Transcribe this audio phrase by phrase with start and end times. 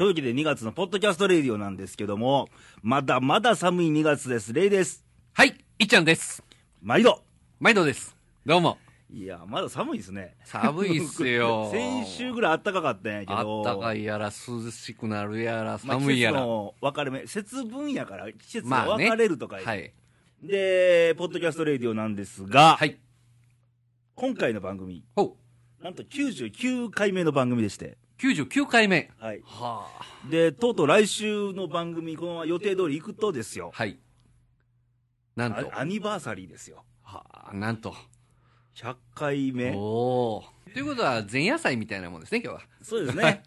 [0.00, 2.48] というわけで2月のポッドキャストレディオなんですけども、
[2.80, 4.54] まだまだ寒い2月です。
[4.54, 5.04] レイです。
[5.34, 6.42] はい、いっちゃんです。
[6.80, 7.22] 毎度。
[7.58, 8.16] 毎度です。
[8.46, 8.78] どうも。
[9.12, 10.38] いや、まだ寒いですね。
[10.42, 13.60] 寒いっすよ 先週ぐらい暖かかったんやけあど。
[13.60, 16.38] ったかいやら、涼しくなるやら、まあ寒いやら。
[16.38, 19.92] 季節の分かれ目、節分やから季節が分かれるとかはい。
[20.42, 22.98] で、ポッドキャストレディオなんですが、はい。
[24.14, 25.36] 今回の番組、ほ
[25.78, 25.84] う。
[25.84, 29.10] なんと99回目の番組でして、99回目。
[29.18, 29.40] はい。
[29.46, 29.88] は
[30.30, 33.98] で、とうとう来週の番組、この予定通り行くとですよあ。、はい。
[35.36, 35.70] なんと。
[35.74, 36.84] あアニバーサリーですよ。
[37.02, 37.94] はあ、なんと。
[38.76, 39.72] 100回目。
[39.74, 40.44] おお。
[40.74, 42.62] ということは、前夜祭みたいなもんですね、今日は。
[42.82, 43.42] そうですね。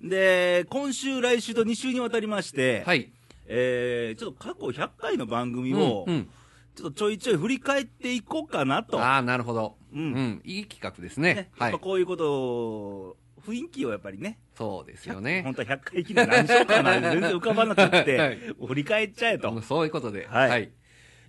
[0.00, 3.10] で、今週、来週と2週にわたりまして、はい。
[3.46, 6.28] えー、ちょっと過去100回の番組を、うん。
[6.76, 9.00] ちょっとちょいちょい振り返っていこうかなと。
[9.00, 9.76] ああ、なるほど。
[9.92, 10.42] ううんん。
[10.44, 11.50] いい企画ですねね。
[11.58, 11.72] はい。
[11.72, 15.42] こういうことを、雰囲気をやっぱりね、そうですよ本ね。
[15.56, 19.60] 当は100回記念何しようかな、全然浮かばなくて、はい振り返っちゃえと。
[19.62, 20.26] そういうことで。
[20.26, 20.70] はいはい。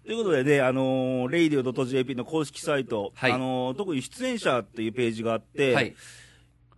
[0.06, 5.96] ということでね、あのー、radio.jp の公式サイト、はいあのー特に出演者っていうページがあって、はい。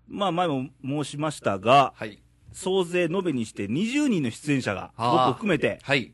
[0.08, 2.22] まあ前も申しましたが、はい。
[2.54, 6.14] 総勢延べにして20人の出演者が、僕含めてはい。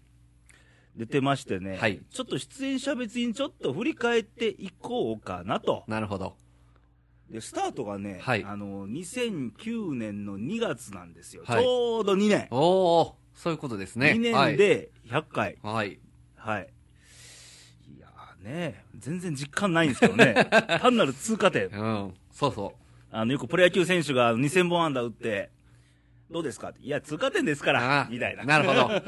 [0.95, 5.83] 出てましてね、はいちょっと出演者別にちょっと振り返っていこうかなと。
[5.87, 6.35] なるほど。
[7.31, 11.43] で、スタートがね、はいあの、2009年の2月なんですよ。
[11.45, 12.47] はいちょうど2年。
[12.51, 14.11] おお、そういうことですね。
[14.11, 15.57] 2年で100回。
[15.63, 15.85] はい。
[15.85, 15.99] はい。
[16.35, 16.69] はい。
[17.97, 20.33] いやーね、全然実感ないんですけどね。
[20.81, 21.67] 単なる通過点。
[21.67, 22.13] うん。
[22.31, 22.73] そうそ
[23.11, 25.49] あの、よくプロ野球選手が2000本安打打って、
[26.29, 26.69] どうですか？
[26.69, 28.43] っていや、通過点ですかあら、ーみたいな。
[28.45, 29.01] なるほど かっ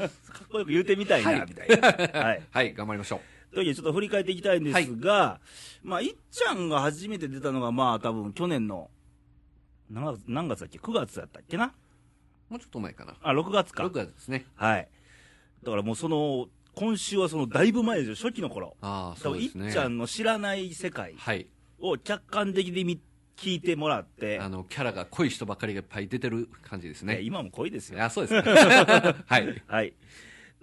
[0.50, 2.20] こよく言うてみたいな、はいみたいな。
[2.20, 2.38] はい。
[2.38, 2.42] う。
[2.52, 3.20] はい、頑張りましょ
[3.54, 5.40] というわけで、ちょっと振り返っていきたいんですが、
[5.82, 8.90] まあ、いっちゃんが初めて出たのが、まあ、多分去年の、
[9.90, 11.66] 何月何月だっけ ?9 月だったっけな？
[11.66, 12.52] う。
[12.52, 13.14] もうちょっと前かな。
[13.22, 13.92] あ、6月か6。
[13.92, 14.46] 月ですね。
[14.54, 14.88] はい。
[15.62, 18.76] だからもうその、今週はその、だいぶ前ですよ、初期の頃。
[18.80, 19.72] ああ、そうですね。
[19.72, 21.46] ちゃんの知らない世界はい。
[21.78, 23.00] を客観的に見
[23.36, 27.20] 聞いてもらって、あの、キャラが濃い人ばっかりがいっぱい出てる感じですね。
[27.20, 28.02] 今も濃いですよ。
[28.02, 28.50] あ、そうですか。
[29.26, 29.62] はい。
[29.66, 29.92] はい。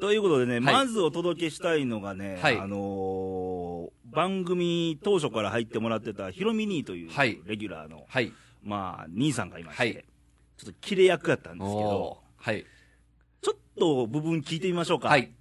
[0.02, 8.34] ということでね、いまずお届けしたいのがね、はいあのー番組当初から入ってもらってたヒロミ兄という、はいレギュラーの、はい。
[8.62, 9.94] まあ、兄さんがいまして、はい
[10.58, 12.66] ちょっとキレ役やったんですけおどお、はい。
[13.42, 15.08] ちょっと部分聞いてみましょうか。
[15.08, 15.32] はい。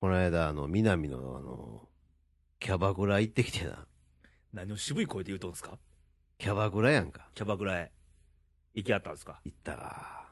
[0.00, 1.88] この間、あの、南の、あの、
[2.60, 3.86] キャバクラ行ってきてな。
[4.52, 5.78] 何を渋い声で言うとんですか？
[6.38, 7.28] キャバクラやんか。
[7.34, 7.92] キャバクラへ。
[8.74, 9.40] 行きあったんですか？
[9.44, 10.26] 行ったわ。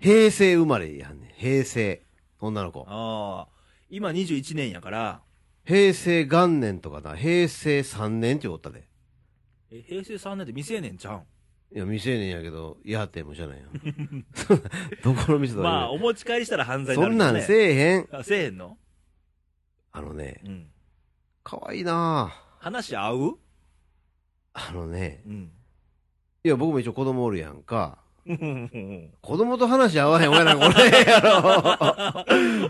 [0.00, 1.30] 平成生まれやんねん。
[1.36, 2.02] 平成。
[2.46, 2.84] 女の子。
[2.88, 3.52] ああ、
[3.88, 5.22] 今21年やから、
[5.64, 8.88] 平成元年とかな、平成3年っておったで。
[9.70, 11.22] え平成3年って未成年ちゃうん？
[11.74, 14.26] いや、未成年やけど、やってもしゃないやん。
[14.34, 14.70] そんな
[15.02, 18.08] どこの店とかまあ、お持ち帰りしたら犯罪になそんるけどねなんせえへん。
[18.12, 18.76] あせえへんの？
[19.92, 20.66] あのね、うん。
[21.44, 23.38] 可愛いな話合う？
[24.52, 25.52] あのね、うん。
[26.44, 28.01] いや、僕も一応子供おるやんか。
[28.26, 31.30] うん子供と話合わへんわやな、これやろ。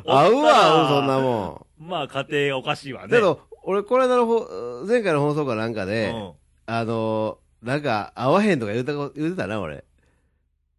[0.11, 1.89] 合うわ、合う、そんなもん。
[1.89, 3.09] まあ、家庭おかしいわね。
[3.11, 4.47] けど、俺、この間のほ、
[4.87, 6.33] 前回の放送かなんかうで、ん、
[6.67, 9.85] あのー、なんか、合わへんとか言うたこ、言うてたな、俺。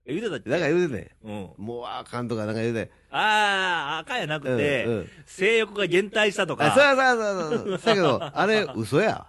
[0.05, 0.49] え、言うてたっけ？
[0.49, 1.11] なんか言うてて。
[1.23, 1.49] うん。
[1.57, 2.91] もうあかんとかなんか言うて。
[3.09, 6.65] ああ、赤やなくて、うんうん性欲が減退したとか。
[6.65, 7.95] あ、そうそうそうそう。
[7.95, 9.25] だけど、あれ、嘘や。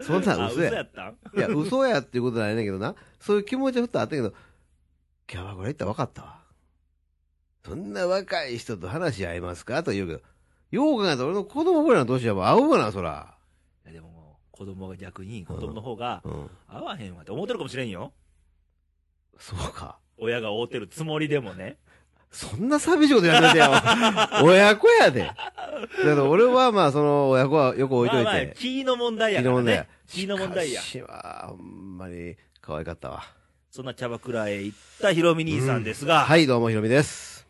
[0.00, 0.72] そんなんあ嘘や。
[0.72, 1.16] やったん？
[1.36, 2.94] いや、嘘やっていうことないねんけどな。
[3.20, 4.34] そういう気持ちはふっとあったけど、
[5.26, 6.40] キャバクラ行ったら分かったわ。
[7.64, 9.82] そんな若い人と話し合いますか？
[9.82, 10.20] と言うけど、
[10.70, 13.36] よう考えたら俺の子供ぐらいの年はもう合うわな、そら。
[13.84, 16.50] いやでも、子供が逆に、子供の方が、うん。
[16.68, 18.12] 合わへんわって思ってるかもしれんよ。
[19.38, 19.98] そうか。
[20.18, 21.78] 親が会うてるつもりでもね。
[22.34, 23.66] そんな寂しいことやめてよ。
[24.44, 25.20] 親子やで。
[25.22, 25.36] だか
[26.02, 28.24] ら俺はまあ、その親子はよく置いといて。
[28.24, 29.88] まあまあ、気の問題やからね。
[30.08, 30.80] 気の問題や。
[30.80, 33.22] しかしは、ほんまに可愛かったわ。
[33.70, 37.46] そんなキャバクラへ行ったヒロミ兄さんですが、はい、どうもひろみです。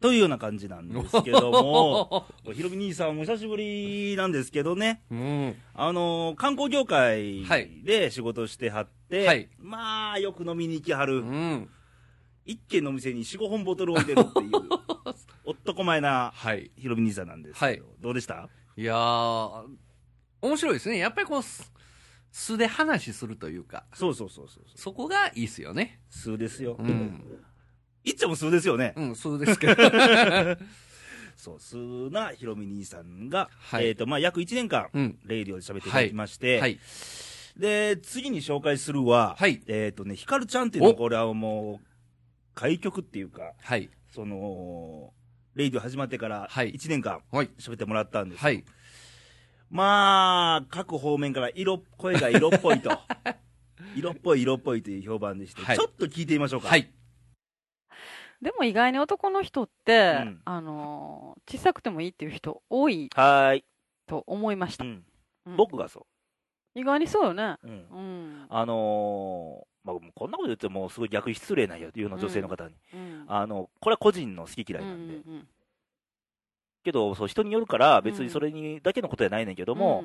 [0.00, 5.56] というような感じなんですけども、 ヒロミ兄さんも久しぶりなんですけどね、うん。
[5.74, 11.70] あのー観光業界はいで仕事してはって、はいまあ、よく飲みに行きはる、うん。
[12.46, 14.50] 一軒の店に4、5本ボトル置いてるっていう、
[15.44, 16.70] 男前なはい。
[16.76, 18.48] ヒロミ兄さんなんですけど、はいどうでした？
[18.76, 19.66] いやー、
[20.42, 20.98] 面白いですね。
[20.98, 21.72] やっぱりこう、す
[22.30, 24.64] 素で話するというか、そうそうそうそう。
[24.74, 26.00] そこがいいっすよね。
[26.10, 26.76] 数ですよ。
[26.78, 27.24] うん。
[28.04, 28.92] いっちゃんも数ですよね。
[28.96, 29.74] うん、そうですけど。
[31.34, 31.76] そう、数
[32.10, 35.18] なヒロミ兄さんが、はいえっ、と、まあ、約1年間、うん。
[35.24, 36.78] レイディオで喋っていただきまして、はい。
[37.56, 41.86] で、次に紹介するは、はいえっ、とね、ヒカルちゃんっていうのおこれはもう、
[42.56, 43.90] 開局っていうか、はい。
[44.10, 45.12] その、
[45.54, 47.50] レイディオ始まってからはい1年間はい。
[47.58, 48.42] 喋ってもらったんです。
[48.42, 48.64] はい。
[49.70, 52.90] まあ、各方面から色、声が色っぽいと。
[53.94, 56.68] 色っぽい色っぽいという評判でして、はいちょっと聞いてみましょうか。
[56.68, 56.90] はい。
[58.40, 63.64] でも意外に男の人って、うんあのー小さくてもいいっていう人多いはーい。
[64.06, 64.84] と思いました。
[64.84, 65.04] うん
[65.46, 66.06] うん僕がそ
[66.76, 67.56] 意外にそうよね。
[67.64, 67.66] う。
[67.66, 67.72] うん。
[67.72, 68.46] うん。
[68.50, 72.74] あのーまあ、こんなこと言ってもうすごい逆に失礼なんや、言うの、女性の方に。
[72.92, 73.24] うん。
[73.28, 75.14] あの、これは個人の好き嫌いうんなんで。
[75.14, 75.48] うん
[76.84, 80.04] けど、そう、人によるから、別にそれにだけのことじゃないねんけども、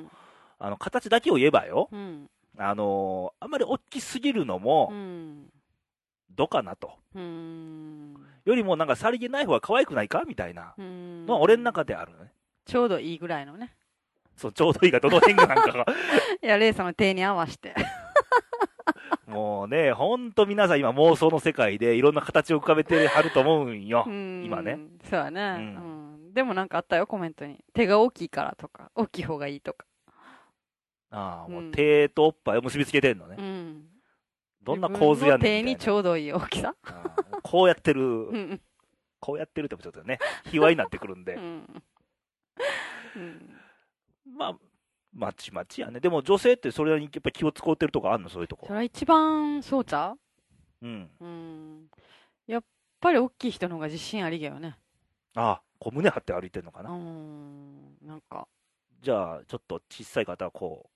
[0.58, 2.30] あの、形だけを言えばよ、うん、うん。
[2.58, 5.52] あのーあんまり大きすぎるのもう、ん。
[6.36, 6.94] どかなと。
[7.14, 8.16] うん。
[8.46, 12.32] よりもなんかさりげない方が可愛くないかみたいなうんのは俺の中であるのね。
[12.66, 13.76] ちょうどいいぐらいのね。
[14.36, 15.86] そう、ちょうどいいがどの辺がなんかが。
[16.42, 17.76] いや、レイさんの手に合わせて。
[19.28, 24.04] もうね、ほんと皆さん今妄想の世界でいろんな形を浮かべてはると思うんよ。
[24.06, 24.78] うん今ね。
[25.04, 25.42] そうやね、
[25.78, 25.88] うう
[26.30, 26.34] ん。
[26.34, 27.64] でもなんかあったよ、コメントに。
[27.74, 29.86] 手が大きいからとか、大きい方がいいとか。
[31.12, 33.36] ああ、もううん手とおっぱいを結びつけてんのね。
[33.38, 33.86] うん。
[34.64, 36.76] どんな構図やねん手にちょうどいい大きさ？
[37.44, 38.62] こうやってる、うん。
[39.20, 41.40] こうやってるってちょっとね、卑猥になってくるんでう。
[41.40, 41.82] ん。
[44.50, 44.58] うん
[45.14, 46.00] まあ、まちまちやね。
[46.00, 48.30] でも女性ってそれにやっぱ気を使うてるとこあんの？
[48.30, 48.78] そういうとこそれ。
[48.78, 50.16] は一番そうちゃ
[50.82, 50.88] う？
[50.88, 51.10] ん。
[51.20, 51.90] ううん。
[52.48, 52.64] やっ
[53.00, 54.78] ぱり大きい人の方が自信ありげよね。
[55.36, 56.92] ああ、小胸張って歩いてんのかうな。
[56.92, 57.98] ん。
[58.06, 58.48] なんか、
[59.02, 60.90] じゃあ、ちょっと小さい方はこ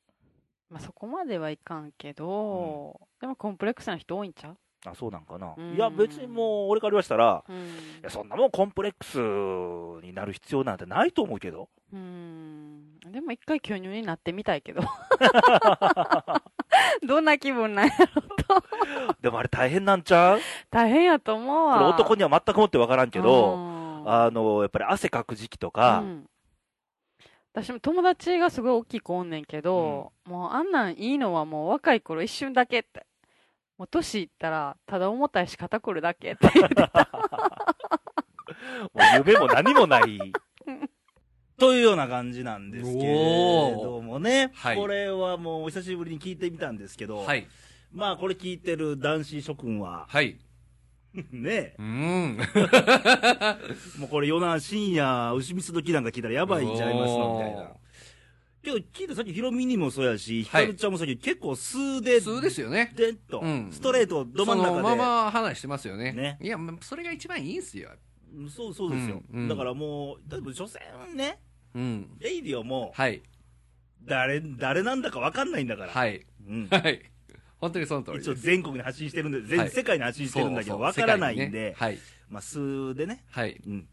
[0.70, 4.58] まあそこまではいかんけど、でもコンプレックスな人多いんちゃうう、
[4.92, 5.54] あ、そうなんかな。
[5.58, 7.60] うんいや、別にもう、俺から言わしたら、うんい
[8.04, 9.18] や、そんなもんコンプレックス
[10.06, 11.70] になる必要なんてないと思うけど。
[11.94, 13.00] うん。
[13.12, 14.82] でも一回巨乳になってみたいけど。
[17.08, 18.64] どんな気分なんやろと。
[19.22, 20.40] でもあれ大変なんちゃう？
[20.70, 21.90] 大変やと思うこれわ。
[21.90, 23.58] 男には全くもってわからんけど、う
[24.04, 26.30] んあの、やっぱり汗かく時期とか、うん
[27.58, 33.06] 私も友達がすごい大きい子おんねんけど、もうあんなんいいのはもう若い頃一瞬だけって。
[33.78, 36.92] もう年いったら、ただ重たいし肩こるだけって言ってた。
[38.94, 40.20] もう夢も何もない。
[41.58, 47.48] というような感じなんですけれどもね、はいこれはもうお久しぶりに聞いてみたんですけど、はい。
[47.92, 50.38] まあこれ聞いてる男子諸君は、はい。
[51.32, 52.38] ね、うん。
[54.00, 57.72] もうこれ夜な深夜、牛蜜時なんか聞いたらやばいんちゃいますのみたいな。
[58.66, 62.92] けど聞いてさっきヒロミにもそうやし、ヒカルちゃんもさっき結構数で、普通ですよね。
[62.96, 64.76] でっと、うんストレートど真ん中で。
[64.76, 66.12] そのまま話してますよね。
[66.12, 67.92] ねいや、まそれが一番いいんすよ。
[68.50, 69.22] そうそうですよ。
[69.32, 70.84] うんうんだからもう、例えば所詮
[71.16, 71.40] ね、
[71.76, 72.10] うん。
[72.20, 73.22] レイディオも、はい。
[74.04, 75.92] 誰、誰なんだか分かんないんだから。
[75.92, 76.26] はい。
[76.48, 76.68] うん。
[76.70, 77.02] はい。
[77.60, 78.20] 本当にその通り。
[78.20, 82.00] 一応全国に発信してるんで、全はい世界に発信してるんだけど、そうそう分からないんでね、はい。
[82.30, 83.62] まあ、数でね、はい。
[83.66, 83.88] うん、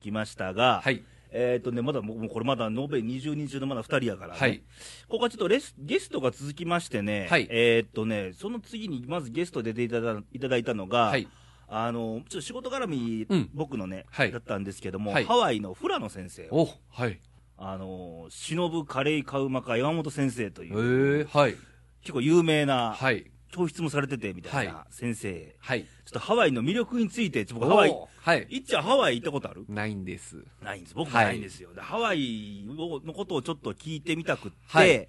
[0.00, 1.02] 来ましたが、はい。
[1.36, 4.62] えっ、とね、まだもうこれまだ延べ20人中のまだ2人やから、ね、はい。
[5.08, 11.26] ここはちょっとレスゲストが続きましてね、はいえっ、とね、その次にまずゲストで出ていただいただいたのが、はい。
[11.66, 17.20] あの、ちょっと仕事絡み、うん僕のね、はいだったんですけども、はいハワイのフラノ先生、お、はい。
[17.56, 21.56] あの、忍カレイカウマカ山本先生といえう、ー、はい。
[22.02, 23.30] 結構有名な、はい。
[23.54, 25.84] 教室もされててみたいはな先生、はい。
[25.84, 28.46] ちょっとハワイの魅力について、ちょっと僕ハワイ、おはい。
[28.50, 29.64] いっちゃんハワイ行ったことある？
[29.68, 30.44] ないんです。
[30.62, 30.94] ないんです。
[30.94, 31.72] 僕もないんですよ。
[31.72, 35.06] でハワイをのことをちょっと聞いてみたくって、はい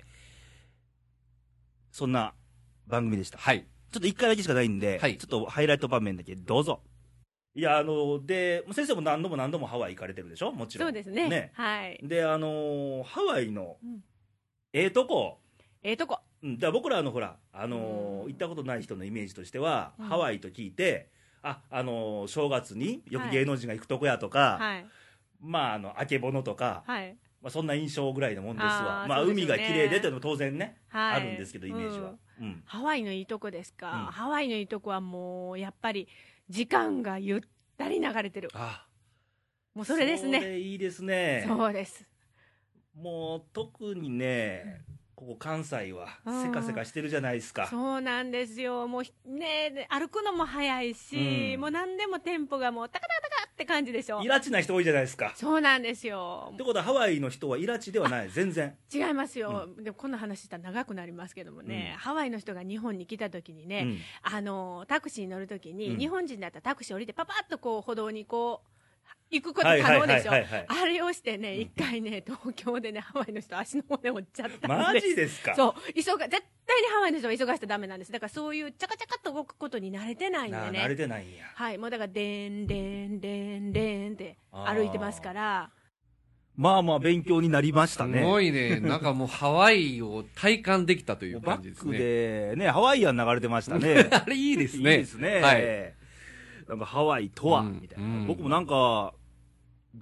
[1.92, 2.34] そんな
[2.88, 3.38] 番組でした。
[3.38, 3.66] はい。
[3.92, 6.82] ちょっと一回だけしかないんで、はいちょっとハイライト場面だけどうぞ。
[7.56, 10.52] いや、あの、で、先生も何度も何度もハワイ行かれてるでしょ？
[10.52, 10.88] もちろん。
[10.88, 11.30] そうですね。
[11.30, 11.52] ね。
[11.54, 12.00] はい。
[12.04, 14.04] で、あのーハワイのうん、
[14.74, 15.40] ええとこ、
[15.82, 16.20] ええとこ。
[16.46, 21.10] うん、だから僕らあのほら、あのーうん行ったことない人のイメージとしては、うんハワイと聞いて、
[21.42, 24.86] あ、あのー正月によくはい芸能人が行くとこやとか、はい。
[25.42, 27.18] まあ、あの、あけぼのとか、はい。
[27.42, 29.06] まあ、そんな印象ぐらいのもんですわ。
[29.08, 31.14] まあ、海が綺麗でというのも当然ね、はい。
[31.16, 32.14] あるんですけど、イメージは。
[32.40, 32.64] うん。
[32.66, 36.08] ハワイのいいとこですか、うんハワイのいいとこはもう、やっぱり、
[36.50, 37.42] 時間がゆっ
[37.78, 38.50] たり流れてる。
[38.54, 38.88] あ、
[39.76, 40.40] もうそれですそね。
[40.40, 41.44] れいいですね。
[41.48, 42.08] そうです。
[42.96, 44.82] もう、特にね、
[45.16, 47.68] ここ関西はうんせかせかしてるじゃないですか。
[47.68, 48.88] そうなんですよ。
[48.88, 54.28] もうひね、で歩くのも早いし、うんもう何でもテンポがもう、タカタカタカって感じでしょイ。
[54.28, 55.32] ラチな人多いじゃないですか。
[55.36, 56.64] そうなんですよって。
[56.64, 58.76] ことは、ハワイの人はイラチではない、全然。
[58.94, 59.70] 違いますよ。
[59.80, 68.75] でもこの話したら長くなりますけどもね、うんハワイの人が日本に来た時にね、うんあのタクシーに乗るときに、うん日本人だったらタクシー降りてパパッとこう歩道にこう
[69.32, 75.56] 行くこと可能でしょあれをしてね一回ね東京でねハワイの人足の骨折っちゃったんマですジですか？
[75.56, 81.46] そう急が絶対にハワイの人は急がしちゃダメなんですだからそういうチャカチャカっと動くことに慣れてないんでなね慣れてないんや。
[81.54, 85.72] はいもうだからでんでんでんでんって歩いてますから
[86.56, 88.24] まあまあ勉強になりましすたね。
[88.24, 88.80] ごいね。
[88.80, 91.98] なんかもうハワイを体感できたというバック感じですね。
[91.98, 94.08] でね、ハワイアン流れてましたね。
[94.10, 94.92] あれいいですね。
[94.92, 95.42] いいですね。
[95.42, 95.94] はい。
[96.68, 99.14] なんかハワイとは、うんみたいな、うん僕もなんか、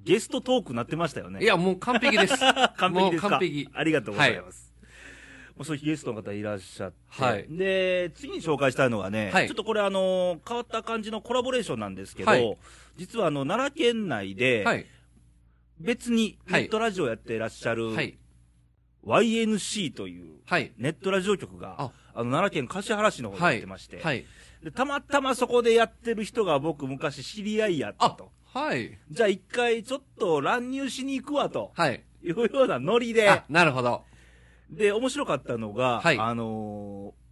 [0.03, 1.43] ゲストトークなってましたよね。
[1.43, 2.35] いや、もう完璧です。
[2.77, 3.29] 完璧ですか？
[3.31, 4.73] 完璧ありがとうございます。
[5.55, 6.97] もうそういうゲストの方いらっしゃって。
[7.23, 12.57] はいで、次に紹介したいのがね、はいちょっとこれあの、変わった感じのコラボレーションなんですけど、はい
[12.97, 14.85] 実はあの、奈良県内で、はい。
[15.79, 18.17] 別にネはいットラジオやってらっしゃる、はい。
[19.05, 20.71] YNC というはい。
[20.77, 23.53] ネットラジオ局が、ああの、奈良県橿原市の方にはい。
[23.55, 24.25] やってまして、はい。
[24.63, 28.97] で、たまたまそこでやってる人が僕昔知り合いやったあと。、はい。
[29.11, 32.03] じゃあ一回ちょっと乱入しに行くわとはい。
[32.23, 34.03] いうようなノリであ、、なるほど。
[34.69, 37.23] で、面白かったのが、はいあのー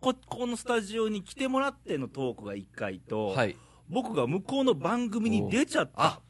[0.00, 3.56] こ、このスタジオに来てもらってのトークが一回と、はい。
[3.88, 6.20] 僕が向こうの番組に出ちゃったあ。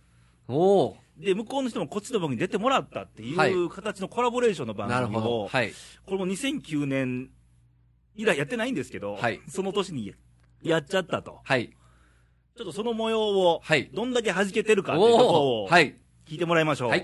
[0.48, 5.46] おおで、向こうの人もこっちの番組に出てもらったっていはいう形のコラボレーションの番組を。
[5.48, 5.72] はい。
[6.04, 7.30] これも2009年
[8.14, 10.14] 以来やってないんですけど、はいその年に
[10.62, 11.40] やっちゃったと。
[11.44, 11.70] はい。
[12.56, 13.90] ちょっとその模様を、はい。
[13.92, 15.28] どんだけ弾けてるかっていうところ
[15.62, 15.98] をはい。
[16.26, 16.90] 聞いてもらいましょう。
[16.90, 17.00] はい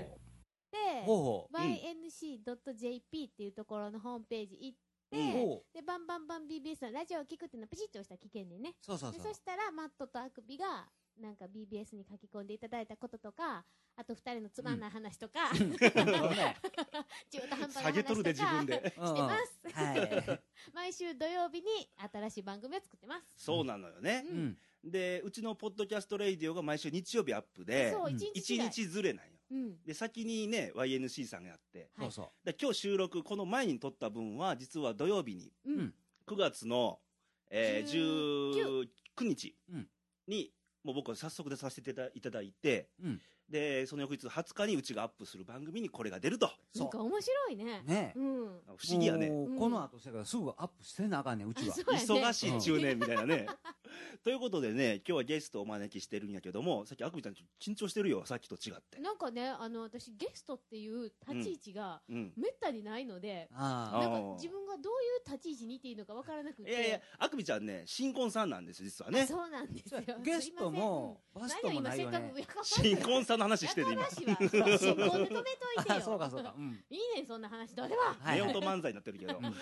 [0.71, 4.77] で、ほうほう ync.jp っていうところのホームページ行っ
[5.09, 8.75] て、ほで、バンバンバン BBS のラジオを聞くっていうのをピチッと押したら聞けんねんね。
[8.81, 9.33] そうそうそうでそ。
[9.33, 10.87] したら、マットとあくびが、
[11.19, 18.93] なんか BBS に書き込んでいただいたこととか、あと二人のつまんない話とか、 中途半端な下げとるで話とか自分で。
[18.97, 19.59] うんしてます。
[19.73, 20.41] はい。
[20.73, 21.67] 毎週土曜日に
[22.11, 23.25] 新しい番組を作ってます。
[23.35, 24.25] そうなのよね。
[24.29, 24.57] うん。
[24.83, 28.69] で、うちのポッドキャストレイディオが毎週日曜日アップで、そう、うん一日1違い。
[28.69, 29.33] 日ずれなんよ。
[29.51, 29.83] うん。
[29.83, 35.79] で、先にね、YNC さんがやって、はいそうそで今日収録、この前に撮った分は、実は土曜日に、うん。
[35.79, 35.95] うん
[36.27, 37.01] 9月の、
[37.49, 39.89] えー、19日うん
[40.27, 46.51] に、もう僕は早速でさせていただいて、うんで、その翌日20日にうちがアップする番組にこれが出ると。
[46.71, 47.89] そなんか面白いねう。。
[47.89, 48.25] ねうん。
[48.77, 49.29] 不思議やね。
[49.57, 51.75] この後せからすぐアップしてなあかんねん、うちは。
[51.75, 53.47] ね忙しい中年みたいなね。
[54.23, 58.99] ということでね、今日はゲストをお招きしてるんやけども、さっきあくびちゃんちょっと緊張してるよ、さっきと違って。
[58.99, 62.33] なんかね、あの、私、ゲストっていう立ち位置が、うん。
[62.35, 66.69] めったにないので、ああなんか自分がどういう立ち位置にいていいのかわからなくて。
[66.69, 69.25] いやいや、あくびちゃんね、新婚さんなんですよ、実はね。
[69.25, 70.01] そうなんですよ。
[70.05, 70.13] あ。
[70.19, 72.47] ゲストも、バストも何を今せっないよね。
[72.63, 75.95] 新婚さんの話してる、今新婚で止めといてよ。
[75.95, 76.53] あ、 そうかそうか。
[76.57, 76.83] うん。
[76.89, 78.01] いいねんそんな話どうでも。
[78.01, 79.41] はいはい夫婦漫才になってるけどう。
[79.41, 79.55] ん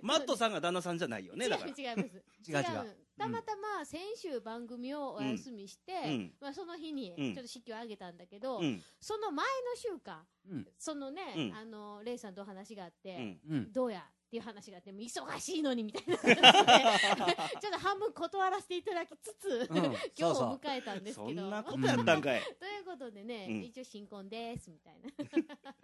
[0.00, 1.70] マットさんが旦那さんじゃないよね、だから。
[1.70, 2.24] 違う違います。
[2.48, 8.82] 違う違うたまたま先週番組をお休みして、うんまあその日にうんちょっと式を挙げたんだけど、うん。
[9.00, 13.38] その前の週か、うんそのね、うんあの、レイさんとお話があって。
[13.72, 16.36] どうやっていう話があって、もう忙しいのにみたいな話で、
[17.60, 21.46] ちょっと半分断らせていただきつつ、うん今日を迎えたんですそけど。
[21.46, 22.40] んなことやったんかい。
[22.58, 25.74] ということでね、うん一応新婚です、みたいな。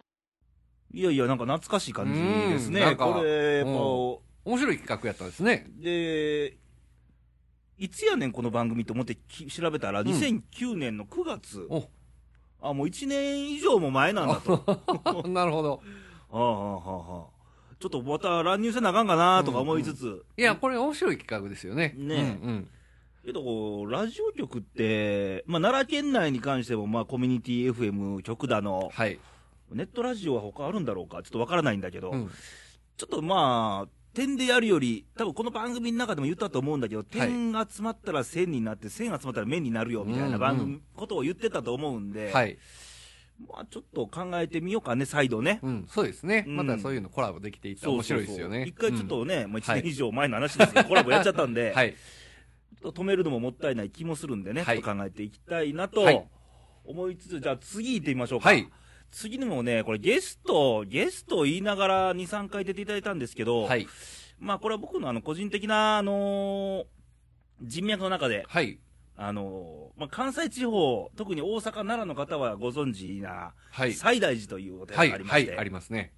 [0.95, 2.81] いやいや、なんか懐かしい感じですね。
[2.81, 5.65] うんなんかこれ、やっぱ、面白い企画やったんですね。
[5.69, 6.57] で、
[7.77, 11.65] いつやねん、この番組と思ってき調べたら、ん2009年の9月。
[11.69, 11.89] お
[12.61, 15.23] あ、もう1年以上も前なんだと。
[15.27, 15.81] なるほど。
[16.31, 17.33] ああ、はあ、はあ。
[17.79, 21.93] ちょっとまた乱入せなあかんかなとか思いつつ、いや、これ面白い企画ですよね。
[21.97, 22.69] ねうんうん。
[23.25, 29.19] けどこう、ラジオ局って、まあ、奈良県内に関しても、まあ、コミュニティ FM 局だの、はい。
[29.71, 32.31] ネットラジオは他あるんだろうか、ちょっとわからないんだけど、うん。
[32.95, 42.57] ちょっとまあ、点でやるより、多分この番組の中でも言ったと思うんだけど、点が集まったら線になって、線集まったら面になるよみたいな番組、ことを言ってたと思うんで、はい。
[43.47, 45.59] まあちょっと考えてみようかね、再度ね。
[45.63, 45.85] うん。
[45.89, 46.45] そうですね。
[46.47, 48.65] うんまたそういうのコラボできていったら面白いですよね。
[48.67, 51.73] 一回ちょっうとね、もう1はい年以上前の話ですけど、 コラボやっちゃったんで、ん。
[51.73, 51.93] はい。
[51.93, 56.27] ちょっと止めるのももったいない気もするんでね、はいちょっと考えていきたいなとはい
[56.85, 58.51] 思いつつ、じゃあ次行ってみましょうか。
[59.13, 59.19] はい。
[59.21, 63.87] 次にもね、これゲスト、ゲストを言いながら2、3回出ていただいたんですけど、はい。
[64.39, 66.85] まあこれは僕のあの個人的な、あのー
[67.61, 68.79] 人脈の中で、はい。
[69.15, 73.93] あのーまあ、関西地方、特に大阪、奈良の方はご存知な、はい。
[73.93, 75.09] 西大寺というお寺はい。
[75.09, 75.59] がありまして、はい。
[75.59, 76.11] ありますね。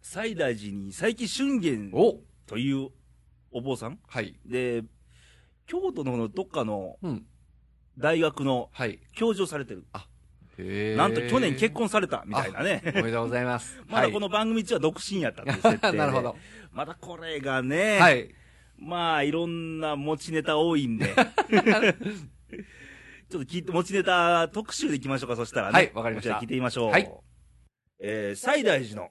[0.00, 2.88] 西大寺に佐伯俊玄おという
[3.52, 4.34] お坊さんはい。
[4.46, 4.82] で、
[5.66, 7.26] 京都のどっかのうん。
[7.98, 8.98] 大学のはい。
[9.14, 9.84] 教授をされてる。
[9.94, 10.00] へー
[10.58, 12.82] なんと去年結婚されたみたいなね。
[12.84, 13.80] おめでとうございます。
[13.88, 15.98] まだこの番組中は独身やったっていう設定で。
[15.98, 16.36] なるほど。
[16.72, 18.34] まだこれがね、はい。
[18.78, 21.06] まあいろんな持ちネタ多いんで。
[23.30, 25.72] ちょっと聞いて、持ちネタ特集でいきましょうか、そしたらね。
[25.72, 26.90] はいわかりました聞いてみましょう。
[26.90, 27.10] はい。
[28.00, 29.10] えー、西大寺の、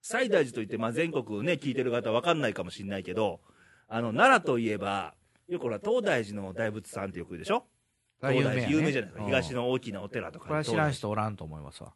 [0.00, 3.40] 西大寺といって、まあ、全国ね、聞いてる方わかんないかもしれないけど、
[3.86, 5.14] あの、奈良といえば、
[5.48, 7.66] よくほら、東大寺の大仏さんってよく言うでしょ？
[8.22, 9.24] 東大寺有名じゃないですか。
[9.26, 10.46] 東の大きなお寺とか。
[10.46, 11.92] これは知らん人おらんと思いますわ。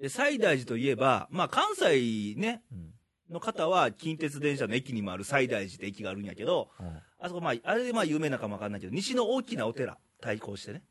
[0.00, 2.92] で、西大寺といえば、まあ、関西ね、うん
[3.28, 10.84] の方は、近鉄電車の駅にもある西大寺って駅があるんやけど、うんあそこ、まあ、あれでまあ有名なかもわかんないけど、西の大きなお寺、対抗してね。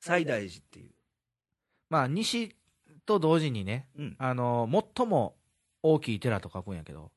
[0.00, 0.92] 西大寺っていう。
[1.90, 2.56] まあ、西
[3.04, 4.16] と同時にね、うん。
[4.18, 5.36] あの、最も
[5.82, 7.12] 大きい寺と書くんやけど、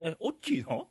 [0.00, 0.88] え、大きいの？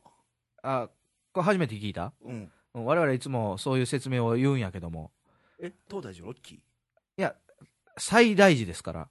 [0.62, 0.88] あ、
[1.32, 2.14] これ初めて聞いた？
[2.24, 2.50] うん。
[2.78, 5.10] うん我々いつもそういう説明を言うんやけども、
[5.60, 6.54] え、東大寺大きい？
[6.56, 6.60] い
[7.22, 7.34] や、
[7.96, 9.08] 最大寺ですから。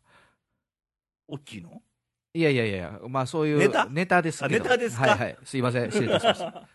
[1.27, 1.81] 大きいの？
[2.33, 3.57] いやいやいや、まあそういう
[3.91, 4.21] ネタ？
[4.21, 4.55] ですけど。
[4.55, 5.07] あネタですか？
[5.07, 5.37] はいはい。
[5.43, 6.67] すいません、失礼いたしました。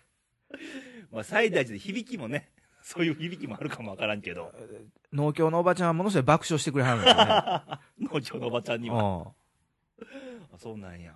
[1.11, 2.51] まあ、西大寺で響きもね、
[2.83, 4.53] そういう響きもあるかもわからんけど、
[5.13, 7.81] 農協のおばちゃんはものすごい爆笑してくれはるんですよね。
[8.13, 9.03] 農協のおばちゃんには。
[9.03, 9.23] うん
[10.55, 11.15] あそうなんや。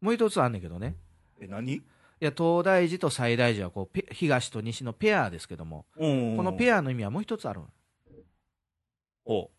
[0.00, 0.94] もう一つあんねんけどね。
[1.40, 1.82] え、何？
[2.20, 7.68] いや、東大寺と西大寺はこうペ、東と西のペアですけども、うんこのペアの意味はもう一つあるの
[9.24, 9.50] お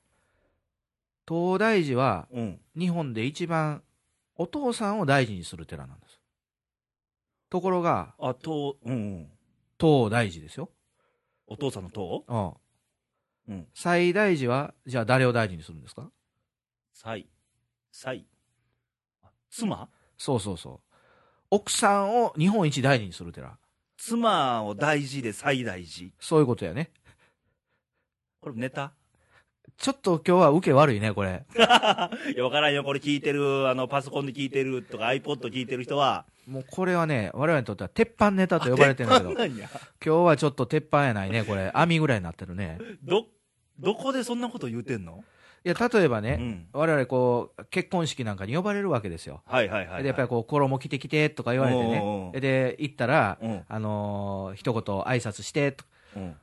[1.27, 2.59] 東大寺はうん。
[2.77, 3.83] 日本で一番
[4.35, 6.19] お父さんを大事にする寺なんです。
[7.49, 9.31] ところが、あ、と、うんうん。
[9.79, 10.69] 東大寺ですよ。
[11.47, 13.55] お父さんの塔うん。
[13.55, 13.67] うん。
[13.73, 16.11] 西大寺は、じゃあ誰を大事にするんですか？
[16.93, 17.29] サイ。
[17.91, 18.25] サイ。
[19.23, 19.89] あ妻？
[20.17, 20.88] そうそうそう。
[21.51, 23.57] 奥さんを日本一大事にする寺。
[23.97, 26.13] 妻を大事で最大事。
[26.19, 26.91] そういうことやね。
[28.39, 28.93] これネタ？
[29.77, 31.45] ちょっと今日は受け悪いね、これ。
[31.55, 31.59] い
[32.37, 32.83] や、わからんよ。
[32.83, 36.25] これ聞いてる、あの、パソコンで聞いてるとか iPod 聞いてる人は。
[36.45, 41.71] もうこれはね、我々にとっては鉄板ネタと呼ばれてるんだけど、今日はちょっと鉄板やないね、これ。
[41.73, 42.77] 網ぐらいになってるね。
[43.03, 43.27] ど、
[43.79, 45.23] どこでそんなこと言うてんの？
[45.65, 46.67] いや、例えばね、うん。
[46.73, 49.41] 我々こう、結婚式なんかに呼ばれるわけですよ。
[49.45, 50.03] はいはいはい、はい。
[50.03, 52.31] で、やっぱりこう、衣着てきてとか言われてね。
[52.39, 53.61] で、行ったら、うん。
[53.67, 56.35] あのー一言挨拶してと、うん。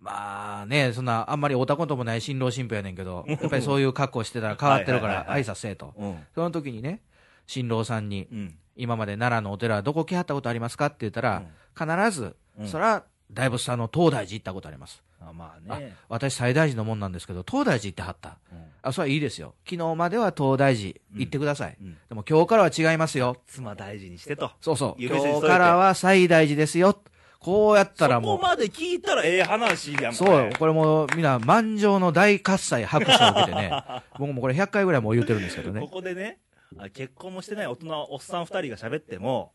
[0.00, 5.92] まあね、そんな、あんまりおたこともない新郎新婦やねんけど、やっぱりそういう格好してたら変わってるから挨拶せえと。
[5.96, 6.18] うん。
[6.34, 7.00] その時にね、
[7.46, 8.54] 新郎さんに、うん。
[8.76, 10.86] 今まで奈良のお寺どこ来はったことありますか？
[10.86, 11.42] って言ったら、
[11.76, 15.02] 必ず、うんそら、大仏さんの東大寺行ったことあります。
[15.20, 15.94] あまあね。
[16.08, 18.38] 私最大寺のもんなんですけど、東大寺行ってはった。
[18.52, 19.54] うんあ、それはいいですよ。
[19.68, 21.76] 昨日までは東大寺行ってください。
[21.80, 23.36] うんでも今日からは違いますよ。
[23.46, 24.50] 妻大事にしてと。
[24.60, 25.02] そうそう。
[25.02, 26.98] 今日からは最大寺ですよ。
[27.40, 28.38] こうやったらそもう。
[28.38, 30.50] こまで聞いたらええ話やんそうよ。
[30.58, 33.72] これもう、みんな、満場の大喝采、拍手を受けてね。
[34.18, 35.88] 僕もこれ100回ぐらいもう言ってるんですけどこね。
[35.90, 36.38] こでね、
[36.78, 39.52] あ結婚もしてない大人、おっさん二人が喋っても、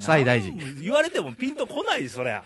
[0.00, 2.44] 最大事なん言われてもピンとこない、そりゃ。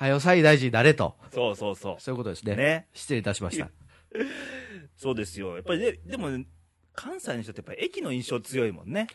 [0.00, 1.14] はよ、最大寺誰と。
[1.30, 2.48] そうそうそそういうことですう。
[2.48, 2.56] ね。
[2.56, 2.86] ね。
[2.94, 3.68] 失礼いたしました。
[4.96, 5.56] そうですよ。
[5.56, 6.42] やっぱりね、でも、
[6.94, 9.08] 関西の人ってやっぱり駅の印象強いもんね。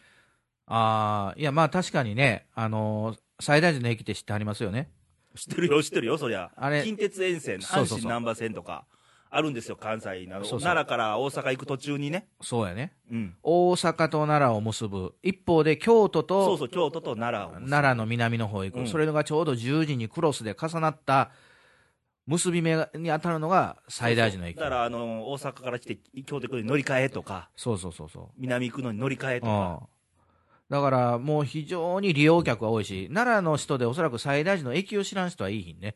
[0.68, 4.92] ああ、いや、まあ確かにね、あのー最大寺の駅って知ってありますよね。
[5.36, 6.52] 知ってるよ、知ってるよ、そりゃ。
[6.56, 8.86] あれ近鉄沿線、阪神難波線とか、
[9.30, 10.46] あるんですよ、関西なの。
[10.46, 12.28] そうそう奈良から大阪行く途中にね。
[12.42, 12.94] そうやね。
[13.12, 13.36] うん。
[13.44, 15.16] 大阪と奈良を結ぶ。
[15.24, 17.54] 一方で京都とそうそう、京都と奈良を。
[17.68, 21.32] 奈良の南の方へ行く、うんそれがちょうど10時にクロスで重なった
[22.28, 24.58] 結び目に当たるのが最大寺の駅。
[24.58, 28.28] だから、あの、大阪から来て、京都行くのに乗り換えとか、そうそうそうそう。
[28.38, 29.90] 南行くのに乗り換えとうんか。
[30.68, 35.96] だからもう非常に利用客が多いし、奈良の人でおそらく最大寺の駅を知らん人はいいひんね。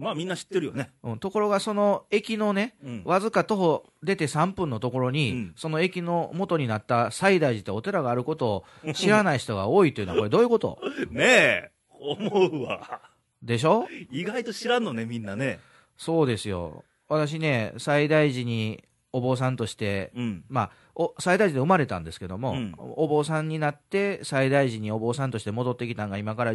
[0.00, 0.90] まあみんな知ってるよね。
[1.02, 3.02] うん、ところがその駅のね、うん。
[3.04, 10.78] わずか徒歩出て3分のところに、うんその駅の元になった西大寺ってお寺があることを知らない人が多いというのは、これどういうこと？
[11.10, 13.00] ねえ、思うわ。
[13.42, 13.86] でしょ？
[14.10, 15.60] 意外と知らんのね、みんなね。
[15.96, 16.84] そうですよ。
[17.08, 20.44] 私ね、西大寺にお坊さんとして、うん。
[20.48, 26.54] まあ、お西大寺で生まれたんですけども、うんお坊さんになって、西大寺にお坊さんとして戻ってきたのが今から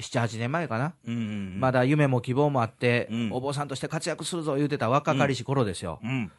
[0.00, 0.94] 17、8年前かな。
[1.06, 1.60] うんうん。
[1.60, 6.00] まだ夢も希望もあって、うんお坊さんとして活躍するぞ言うてた若かりし頃ですよ。
[6.02, 6.32] うん。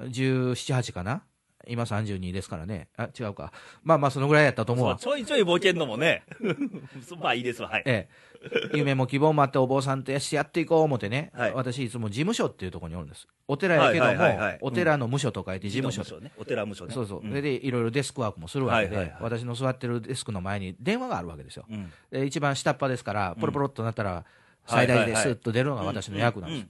[0.00, 1.22] 17、8かな
[1.68, 2.88] 今32ですからね。
[2.96, 3.52] あ、違うか。
[3.82, 4.96] まあまあ、そのぐらいやったと思うわ。
[4.96, 6.24] ちょいちょいボケんのもね。
[7.20, 7.82] まあいいですわ、はい。
[7.86, 8.76] ええ。
[8.76, 11.30] 夢も希望もあってお坊さんとしてやっていこう思ってね。
[11.34, 13.26] はい私いつも事務所っていうところにおるんです。
[13.48, 16.02] お寺やけども、はいはいはいはいお寺の無所と書いて事務所。
[16.04, 16.32] 事ね。
[16.36, 16.92] お寺無所ね。
[16.92, 17.24] そうそう。
[17.24, 21.64] んそれでいろいろデスクワークもするわけで、はいはいはい私の座ってるデスクの前に電話があるわけですよ。
[21.70, 21.92] うん。
[22.10, 24.24] で一番下っ端ですから、ポロポロっとなったら、はい
[24.66, 26.62] 最大でスッと出るのが私の役なんです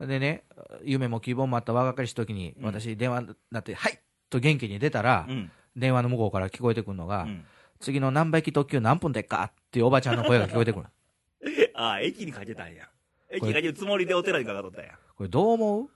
[0.00, 0.06] よ。
[0.06, 0.44] でね、
[0.84, 5.34] 夢も希望もあった若かりし時に、うん私電話になって、はいと元気に出たら、うん。
[5.34, 5.50] うん。
[5.76, 7.44] 電話の向こうから聞こえてくるのが、うん
[7.80, 10.86] 次の何倍機特急何分でっかっていうおばちゃんの声が聞こえてくる。
[11.74, 12.88] ああ、駅にかけたんや。
[13.30, 14.98] 駅が言うつもりでお寺にかかっとったんや。
[15.16, 15.88] これどう思う？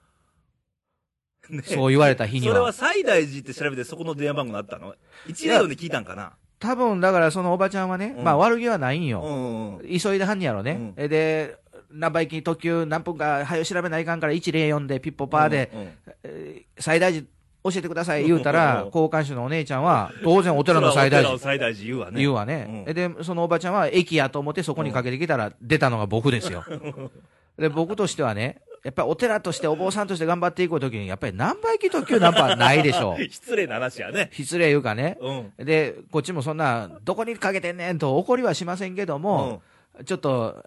[1.53, 2.71] ねそう言われた日にはそれは。
[2.71, 4.95] 西大寺って調べてそこの電話番号になったの？
[5.27, 6.37] 一例で聞いたんかな？
[6.59, 9.21] 多分、だからそのおばちゃんはね、うんまあ悪気はないんよ。
[9.21, 9.99] うんうんうん。
[9.99, 10.93] 急いではんねやろね。
[10.95, 11.57] えで、
[11.91, 17.25] 何倍金特急何分か、早よ調べないかんから104でピッポパーで、うんうんえー最大寺
[17.63, 21.37] 教えてください言うたうんら、交換手のお姉ちゃんは、当然お寺の最大寺。
[21.39, 22.19] 最大寺言うわね。
[22.19, 26.63] 言うわね、で、そのおばちゃんは駅やと思ってそこにかけてきたら、出たのが僕ですよ。
[27.57, 33.23] で、僕としてはね、やっぱりお寺として、お坊さんとして頑張っていくときに、やっぱり何倍機特急ナンパはないでしょう。
[33.31, 34.29] 失礼な話やね。
[34.33, 35.17] 失礼いうかね。
[35.21, 35.65] うん。
[35.65, 39.61] で、こっちもそんな、どこにかけてんねんと怒りはしませんけども、
[40.05, 40.63] ちょっと、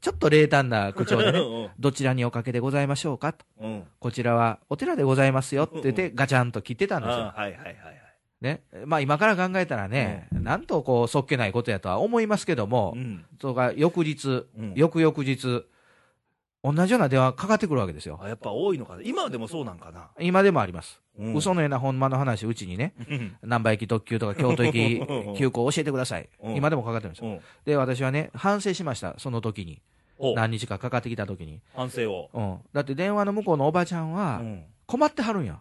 [0.00, 3.32] ちょっと冷淡な口調でねうん、どちらにおかけでございましょうか？
[3.32, 3.44] と。
[3.60, 3.84] うん。
[3.98, 7.14] こちらはお寺でございますよって言って、ガチャンと切ってたんですよ。
[7.16, 7.74] あはいはいはいはい。
[8.40, 8.62] ね。
[8.86, 13.24] まあ今から考えたらね、なんとこう、そっけないことやとは思いますけども、うん。
[13.40, 15.64] それが翌日、うん翌々日、
[16.64, 18.18] 同じような電話かかってくるわけですよ。
[18.22, 19.02] あ、やっぱ多いのかな。
[19.04, 20.10] 今でもそうなんかな。
[20.18, 21.00] 今でもあります。
[21.18, 25.00] うん嘘のようなほんまの話、うちにね、うん難波駅特急とか京都駅
[25.36, 26.28] 急行教えてください。
[26.42, 27.30] うん今でもかかってるんですよ。
[27.30, 29.82] うんで、私はね、反省しました、その時に。
[30.20, 31.60] お何日かかかってきた時に。
[31.74, 32.30] 反省を。
[32.34, 32.58] うん。
[32.72, 35.60] だって電話の向こうのおばちゃんはうん困ってはるんや。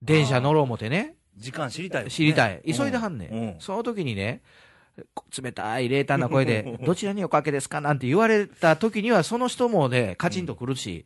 [0.00, 1.16] 電車乗ろう思てね。
[1.36, 2.10] 時間知りたいね。
[2.10, 2.62] 知りたい。
[2.64, 3.30] うん急いではんねん。
[3.30, 4.73] うんその時にね、こ
[5.42, 11.04] 冷たい冷淡な声で、 どちらにおかけですかなんて言われた時には、その人もね、カチンとくるし、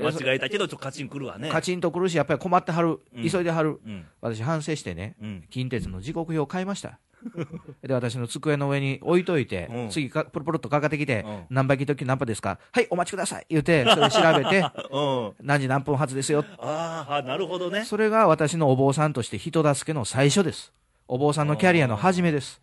[0.00, 1.48] 間違えたけど、ちょっとカチンくるわね。
[1.48, 3.80] カチンとくるし、やっぱり困ってはる、うん急いではる。
[3.86, 4.04] うん。
[4.20, 5.44] 私反省してね、うん。
[5.48, 6.98] 近鉄の時刻表を買いました。
[7.82, 12.58] で、私の机の上に置いといて、うん次か、プルプルっとかかってきて、うん何倍機時何波ですか？
[12.72, 15.32] はい、お待ちください言うて、それ調べて、 うん。
[15.46, 16.44] 何時何分発ですよ。
[16.58, 17.84] あーあ、なるほどね。
[17.84, 20.72] それが私のお坊さんとして人助けの最初です。
[21.08, 22.60] お坊さんのキャリアの初めです。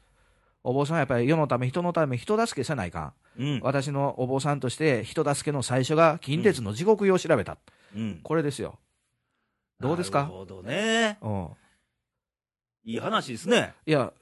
[0.63, 3.43] お坊さんはやっぱり世のため、人のため、人助けせないかん。
[3.43, 3.59] うん。
[3.61, 7.57] 私のお坊さんとして人助けの最初が近鉄の時刻表を調べた。
[7.95, 8.19] うん。
[8.23, 8.79] これですよ。
[9.79, 10.23] どうですか？
[10.23, 11.17] なるほどね。
[11.21, 11.47] うん。
[12.85, 13.73] いい話ですね。
[13.85, 14.13] いや、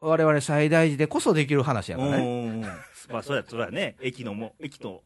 [0.00, 2.46] 我々最大寺でこそできる話やうからね。
[2.50, 2.60] ん。
[2.60, 5.02] まあ、そりゃ、そりゃね、駅のも、駅の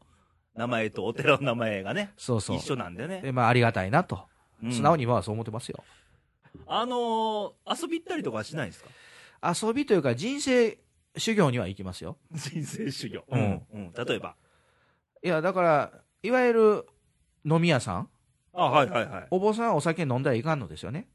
[0.55, 2.57] 名前とお寺の名前がね、そうそう。
[2.57, 3.21] 一緒なんでね。
[3.21, 4.15] で、まあ、ありがたいなと。
[4.61, 5.81] うん素直に今はそう思ってますよ。
[6.67, 8.89] あのー、遊び行ったりとかはしないんですか？
[9.43, 10.77] 遊びというか人生
[11.17, 12.17] 修行には行きますよ。
[12.31, 13.23] 人生修行。
[13.29, 13.61] うん。
[13.73, 13.93] うん。
[13.93, 14.35] 例えば。
[15.23, 15.91] いや、だから、
[16.23, 16.87] いわゆる
[17.45, 18.09] 飲み屋さん、
[18.53, 19.27] あ、はいはいはい。
[19.31, 21.07] お坊さんはお酒飲んだらいかんのですよね。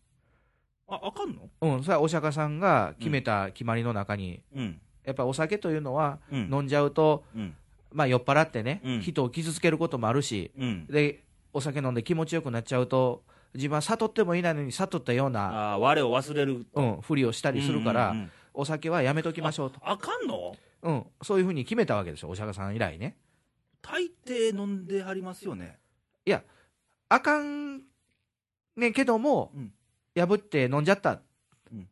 [0.88, 1.48] あ、あかんの？
[1.60, 4.80] うん、それはお釈迦さんが決めた決まりの中に、うん。
[5.04, 6.50] やっぱお酒というのは、うん。
[6.52, 7.54] 飲んじゃうと、うん。
[7.92, 10.86] まあ酔っ払ってね、うん人を傷つけることもあるし、うん。
[10.86, 13.22] で、お酒飲んで気持ちよくなっちゃうと、
[13.54, 16.66] 自分は悟ってもいないのに悟ったような、あ我を忘れる。
[16.74, 19.80] うん、ふりをしたりするから、うんうんうんお酒はやめときましょうと。
[19.82, 20.54] あかんの？
[20.82, 23.16] うん、そういうふうに決めたわけですよ、お釈迦さん以来ね。
[23.82, 25.76] 大抵飲んではりますよね。
[26.24, 26.44] いや、
[27.08, 27.82] あかん
[28.76, 29.72] ねんけども、うん
[30.14, 31.20] 破って飲んじゃった。
[31.72, 31.88] うん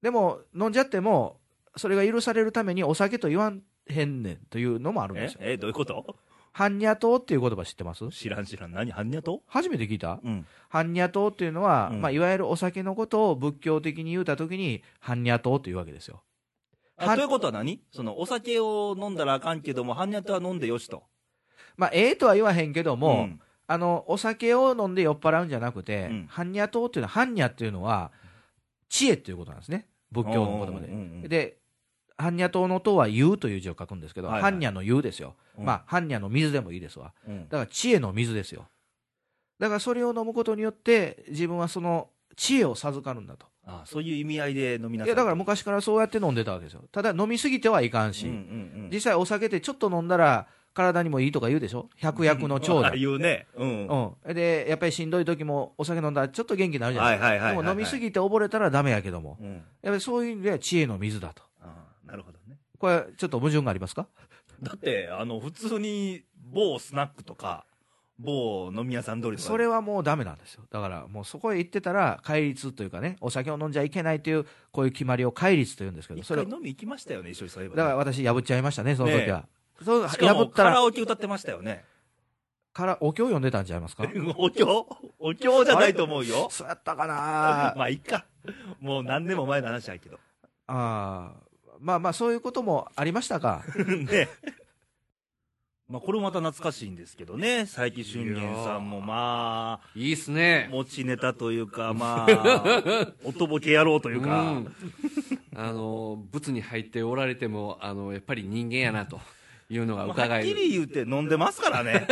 [0.00, 1.40] でも、飲んじゃっても、
[1.76, 5.40] それが許されるためにお酒と言わんへんねんというのもあるんですよ。
[5.42, 5.54] え？
[5.54, 6.16] え、どういうこと？
[6.56, 8.08] 般若党っていう言葉知ってます？
[8.08, 8.72] 知らん知らん。
[8.72, 8.90] 何？
[8.90, 10.20] 般若と初めて聞いた？
[10.24, 10.46] うん。
[10.72, 16.22] 般若党っていうのは、うんまあ、いわゆるお酒のことを仏教的に言うたときに、般若党というわけですよ。
[16.96, 17.82] はあということは何？
[17.92, 21.02] その、お酒を飲んだらあかんけども、般若は飲んでよしと。
[21.76, 28.12] まあ、ええとは言わへんけども、んあの、お酒を飲んで酔っ払うんじゃなくて、うん般若党っていうのは、般若っていうのは、
[28.88, 29.88] 知恵っていうことなんですね。
[30.10, 30.80] 仏教の言葉
[31.20, 31.28] で。
[31.28, 31.58] で、
[32.18, 35.34] 般若党の党は湯という字を書くんですけど、はいはい般若の湯ですよ。
[35.58, 37.12] うんまあ、般若の水でもいいですわ。
[37.28, 38.66] うんだから知恵の水ですよ。
[39.58, 43.46] だからそれを飲むことによって、自分はその知恵を授かるんだと。
[43.68, 45.08] あそういう意味合いで飲みないさい。
[45.08, 46.82] や、だから昔からそうやって飲んでたわけですよ。
[46.92, 52.96] ただ飲みすぎてはいかんし、うんうんうん、実際お酒ってちょっと飲んだら体にもいいとか言うでしょ百薬の長 あだ。
[52.96, 53.46] 言うね。
[53.56, 53.86] うん。
[53.88, 54.34] うん。
[54.34, 57.26] で、やっぱりしんどい時もお酒飲んだらちょっと元気になるじゃないですか。
[57.26, 59.38] はいはいでも飲みすぎて溺れたらダメやけども。
[59.40, 59.54] うん。
[59.54, 61.42] やっぱりそういう意味では知恵の水だと。
[62.78, 64.06] これ、ちょっと矛盾がありますか？
[64.62, 67.66] だって、あの、普通に、某スナックとか、
[68.18, 69.48] 某飲み屋さん通りとか。
[69.48, 70.64] それはもうダメなんですよ。
[70.70, 79.46] だからもうそこへ行ってたら、戒律というかね、お酒を飲んじゃいけないという、こういう決まりを戒律というんですけど、一それ飲み行きましたよね、一緒にそういえば、だから私破っちゃいましたね、その時は。
[79.84, 80.14] そう破
[80.48, 81.84] ったら、カラオケ歌ってましたよね。
[82.72, 84.04] から、お経読んでたんちゃいますか？
[84.36, 84.64] お経？
[85.18, 86.48] お経じゃないと思うよ。
[86.50, 88.24] そうやったかな まあ、いっか。
[88.80, 90.18] もう何年も前の話やけど。
[90.68, 91.45] ああ、
[91.80, 93.62] まあまあ、そういうこともありましたか。
[93.76, 94.28] ね。
[95.88, 97.60] まあ、これもまた懐かしいんですけどね。
[97.60, 100.68] 佐伯俊彦さんも、まあ、いいっすね。
[100.72, 104.74] 持ちネタというか、 まあ、おとぼけ野郎というか、ん
[105.54, 109.20] あの、仏に入っておられても、あの、やっぱり人間やなと
[109.68, 110.48] いうのがは伺える。
[110.48, 112.06] っきり言って飲んでますからね。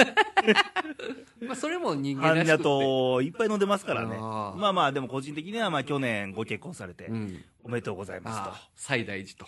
[1.40, 2.62] まあ、それも人間般若らしくて。
[2.62, 4.16] といっぱい飲んでますからね。
[4.18, 7.44] あーまあまあ、でも個人的にはまあ去年ご結婚されてう、ん。
[7.62, 8.54] おめでとうございますとあ。
[8.54, 9.46] あ、最大寺と。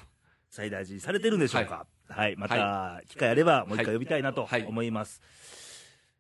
[0.51, 1.87] 最大事されてるんでしょうか。
[2.09, 2.37] はい。
[2.37, 5.21] また、機会あればもう一回呼びたいなとはい思います。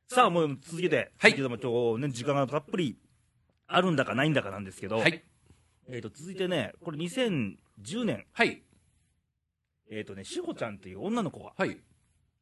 [0.09, 2.99] さあ、もう続けて、はいけども今日ね、時間がたっぷり
[3.66, 5.22] あるんだかないんだかなんですけど、はい。
[5.88, 8.62] えっ、と、続いてね、これ2010年、はい。
[9.90, 11.79] えっ、とね、しほちゃんっていう女の子が、はい。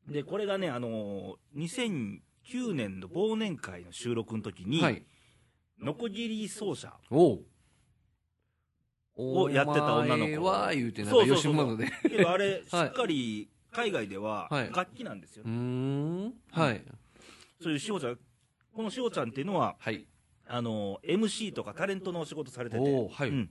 [0.08, 5.04] で、これがね、あのー2009年の忘年会の収録の時に、はい。
[5.80, 7.44] ノコギリ奏者おう。
[9.16, 11.90] をやってた女の子お前は言うて、なんか吉本で。
[12.02, 16.26] けどあれ、し はいっかり海外でははい楽器なんですようーね。
[16.28, 16.34] ん。
[16.50, 16.84] はい。
[17.60, 18.18] そういうしほちゃん、
[18.72, 20.06] このしほちゃんっていうのは、はい。
[20.46, 23.50] あの、MC とかタレントのお仕事されてて、はいうん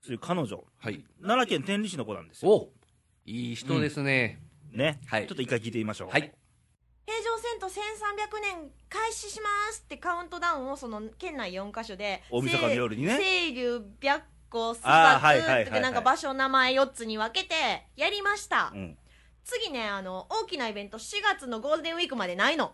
[0.00, 1.04] そういう彼女、はい。
[1.20, 2.70] 奈良県天理市の子なんですよ。
[3.28, 4.40] おいい人ですね。
[4.72, 5.00] ね。
[5.06, 6.08] はいちょっと一回聞いてみましょう。
[6.08, 6.32] はい。
[7.06, 17.54] 平城遷都1300年開始しますってカウントダウンをその県内4カ所で大晦日の夜にね清流白虎須あーはいはいはいはい坂ってなんか場所名前4つに分けて
[17.96, 18.98] やりました、うん。
[19.44, 22.72] 次ねあの大きなイベント4月のゴールデンウィークまでないの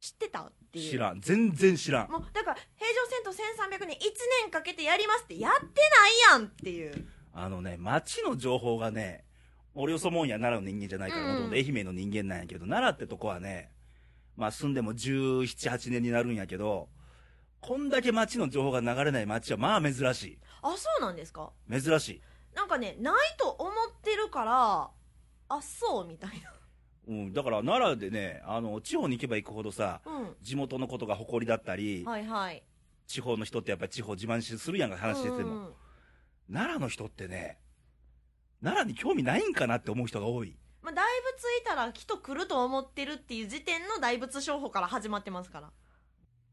[0.00, 1.20] 知ってたっていう知らん。
[1.20, 2.10] 全然知らん。
[2.10, 4.00] もうだから平城遷都1300年1
[4.44, 5.66] 年かけてやりますってやって
[6.30, 9.24] ないやんっていうあのね、町の情報がね、
[9.74, 13.70] 俺よそもんや奈良の人間じゃないから、うんもともと愛媛の人間なんやけど、奈良ってとこはね、
[14.36, 16.88] まあ住んでも17、8年になるんやけど、
[17.60, 20.38] こんだけ町の情報が流れない町はまあ珍しい。
[20.62, 21.50] あそうなんですか？
[21.70, 22.22] 珍しい。
[22.54, 23.72] なんかねないと思っ
[24.02, 24.90] てるから
[25.50, 26.30] あそうみたい
[27.08, 32.62] うん、だから奈良でね、あの、地方に行けば行くほどさ、なうん地元のことが誇りだったり、はいはい
[33.06, 35.38] 地方の人ってやっぱり地方自慢しするやんか、話してても。
[35.38, 35.72] うんうん
[36.50, 37.58] 奈良の人ってね、
[38.62, 40.56] 奈良に興味ないんかなって思う人が多い。
[40.82, 45.70] まあ、大仏いたら人来ると思ってるっていう時点の大仏商法から始まってますから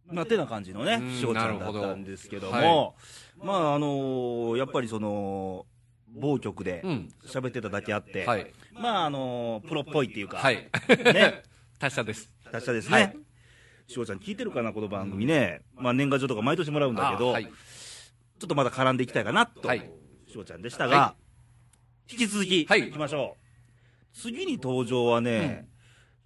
[0.08, 2.96] まあ、てな感じのねう、んしおちゃんだったんですけどはも、
[3.38, 5.66] まあ、あのーやっぱりその、
[6.10, 7.10] 某局でうん。
[7.26, 8.52] 喋ってただけあって、はい。
[8.72, 10.56] まあ、あのープロっぽいっていうか、はい。
[10.58, 11.44] ね、
[11.80, 12.32] 達者です。
[12.52, 13.16] 達者ですはね
[13.88, 13.92] い。
[13.92, 15.62] しおちゃん聞いてるかな、この番組ね。
[15.76, 17.48] まあ、年賀状とか毎年もらうんだけど、あはい。
[18.44, 19.90] ちょっとまだ絡んでいきたいかなと、はい。
[20.28, 21.16] しおちゃんでしたが、は
[22.12, 22.88] 引き続き、はい。
[22.88, 24.18] 行きましょう。
[24.20, 25.70] 次に登場はね、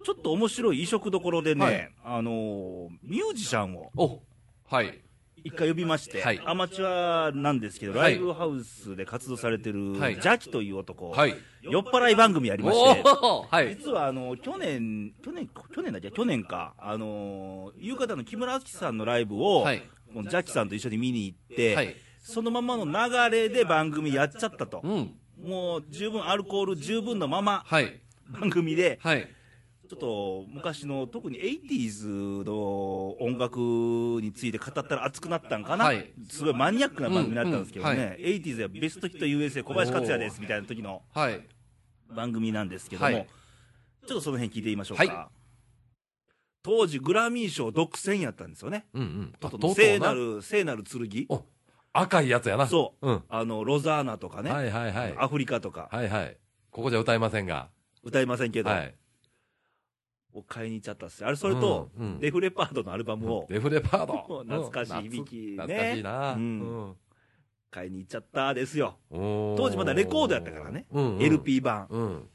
[0.04, 1.90] ちょっと面白い異色どころでね、はい。
[2.02, 4.22] あのーミュージシャンをお
[4.68, 5.00] はい。
[5.44, 6.42] 一回呼びまして、はい。
[6.44, 8.14] アマチュアなんですけど、はい。
[8.14, 10.14] ライブハウスで活動されてる、はい。
[10.16, 11.36] ジャキという男、はい。
[11.62, 13.76] 酔っ払い番組やりまおして、お はい。
[13.76, 21.94] 実はあの去年、去年、去年だっけ、去年か、あのー夕方の木村敦さんのライブを、ジャキさんと一緒に見に行って、はい。
[22.28, 25.14] そのままの流れで番組やっちゃったと、うん。
[25.42, 28.00] もう十分、アルコール十分のままはい。
[28.28, 29.26] 番組で、はい。
[29.88, 33.56] ちょっと昔の特に 80s の音楽
[34.20, 41.40] について語ったら熱くなったんかな、はいすごいマニアックな番組だったんですけどね、うんうんは 80s やベストヒット USA 小林克也ですみたいな時のはい。
[42.14, 43.26] 番組なんですけども、はい
[44.06, 45.04] ちょっとその辺聞いてみましょうか。
[45.04, 45.28] は
[46.62, 48.86] 当時グラミー賞独占やったんですよね。
[48.94, 49.74] うんうん。
[49.74, 51.26] 聖なる、聖なる剣。
[51.94, 52.66] お赤いやつやな。
[52.66, 53.08] そう。
[53.08, 53.24] うん。
[53.28, 55.14] あの、ロザーナとかね、はいはいはい。
[55.18, 56.36] アフリカとか、はいはい。
[56.70, 57.68] ここじゃ歌いませんが。
[58.02, 58.94] 歌いませんけど、はい。
[60.34, 64.44] を買いに行っちゃったっすあれ、それと、うんうんデフレパードのアルバムをデフレパード。
[64.44, 66.32] 懐かしい響きねうん懐かしいな。
[66.32, 66.96] うん
[67.70, 68.98] 買いに行っちゃったですよ。
[69.10, 69.18] うん。
[69.56, 70.86] 当時まだレコードやったからね。
[70.90, 71.22] うんうん。
[71.22, 71.86] LP 版。
[71.90, 72.28] うん。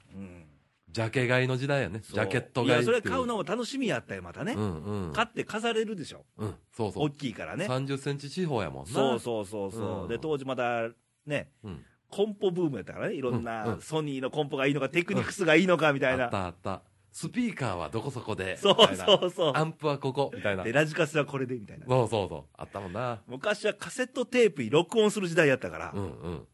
[0.93, 2.01] うんジャケ買いの時代やね。
[2.01, 2.86] ジャケット買いいう。
[2.86, 4.60] それ買うのも楽しみやったよ、またねう。
[4.60, 5.13] んうん。
[5.13, 6.25] 買って飾れるでしょ。
[6.38, 6.56] うん。
[6.71, 7.12] そうそ大う。
[7.12, 7.65] きいからね。
[7.65, 8.91] 30センチ四方やもんな。
[8.91, 10.01] そうそうそうそう。
[10.03, 10.89] うんで、当時まだ、
[11.25, 11.84] ね、うん。
[12.12, 13.15] コンポブームやったからね。
[13.15, 16.29] いろんなんソニーのコンポがいいのか、テクニクスがいいのか、みたいあっな。
[16.29, 16.84] たあった。
[17.12, 18.58] スピーカーはどこそこで。
[18.62, 19.53] そうそうそう。
[19.56, 20.32] アンプはここ。
[20.36, 20.71] みたいなで、。
[20.71, 21.88] ラジカセはこれで、みたいな。
[21.88, 22.43] そうそうそう。
[22.56, 23.21] あったもんな。
[23.27, 26.47] 昔はカセットテープに録音する時代やったからう、んうん。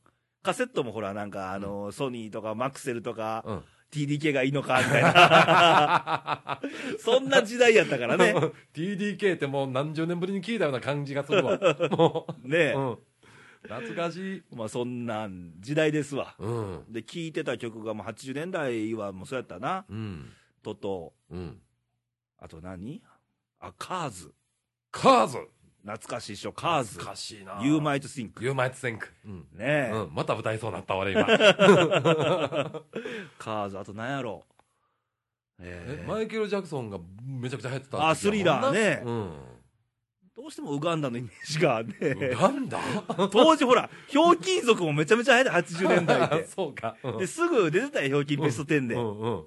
[0.44, 3.64] カセットもほら、なんか、あの、ソニーとかマクセルとか、うん。
[3.92, 6.62] TDK がいいのか、みたいな。
[7.00, 8.34] そんな時代やったからね。
[8.74, 11.60] TDK ってもう何十年ぶりに聞いたような感じがするわ。
[11.92, 12.80] もねう。
[12.80, 12.98] うん。
[13.64, 14.44] 懐かしい。
[14.56, 15.28] まあそんな
[15.60, 16.36] 時代ですわ。
[16.40, 16.86] うん。
[16.90, 19.86] で、聴いてた曲がもう80年代はもうそうやったな。
[19.90, 20.32] うん。
[20.64, 21.62] トト、うん。
[22.38, 23.02] あと何？
[23.60, 24.34] あ、カーズ。
[24.92, 25.38] カーズ
[25.84, 26.90] 懐かしいっしょ、カーズ。
[26.92, 27.60] 懐かしいな。
[27.64, 28.44] You might think.
[28.44, 29.08] ユーマイトセンク。
[29.26, 29.40] うん。
[29.54, 29.92] ねえ。
[29.94, 30.14] うん。
[30.14, 31.26] また歌いそうになった俺今。
[33.40, 34.44] カーズ、あと何やろ
[35.62, 39.32] ええーマイケル・ジャクソンがめちゃくちゃ流行ってた時あスリラーねうん。
[40.36, 41.92] どうしてもウガンダのイメージがね、
[42.32, 42.80] ウガンダ？
[43.30, 46.46] 当時ほら、ひょうきん族もめちゃめちゃ流行って80年代って。
[46.56, 46.96] そうか。
[47.04, 48.96] うんで、すぐ出てたよ、ひょうきんベスト10で。
[48.96, 49.44] うんうん。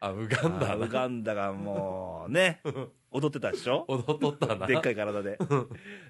[0.00, 2.60] あ、ウガンダあウガンダがもうね、
[3.12, 3.84] 踊ってたでしょ？
[3.88, 4.66] 踊っとったな。
[4.66, 5.38] でっかい体で。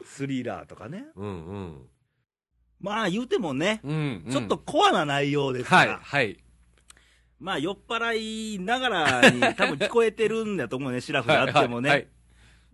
[0.05, 1.07] スリラーとかね。
[1.17, 1.83] うんうん。
[2.81, 6.39] まあ言うてもね、うん、ちょっとコアな内容ですかはい、ら、はい。
[7.39, 11.89] まあ酔っ払いながらに多分聞こえてるんだと思うね、 シラフであってもね。
[11.91, 12.09] はいはい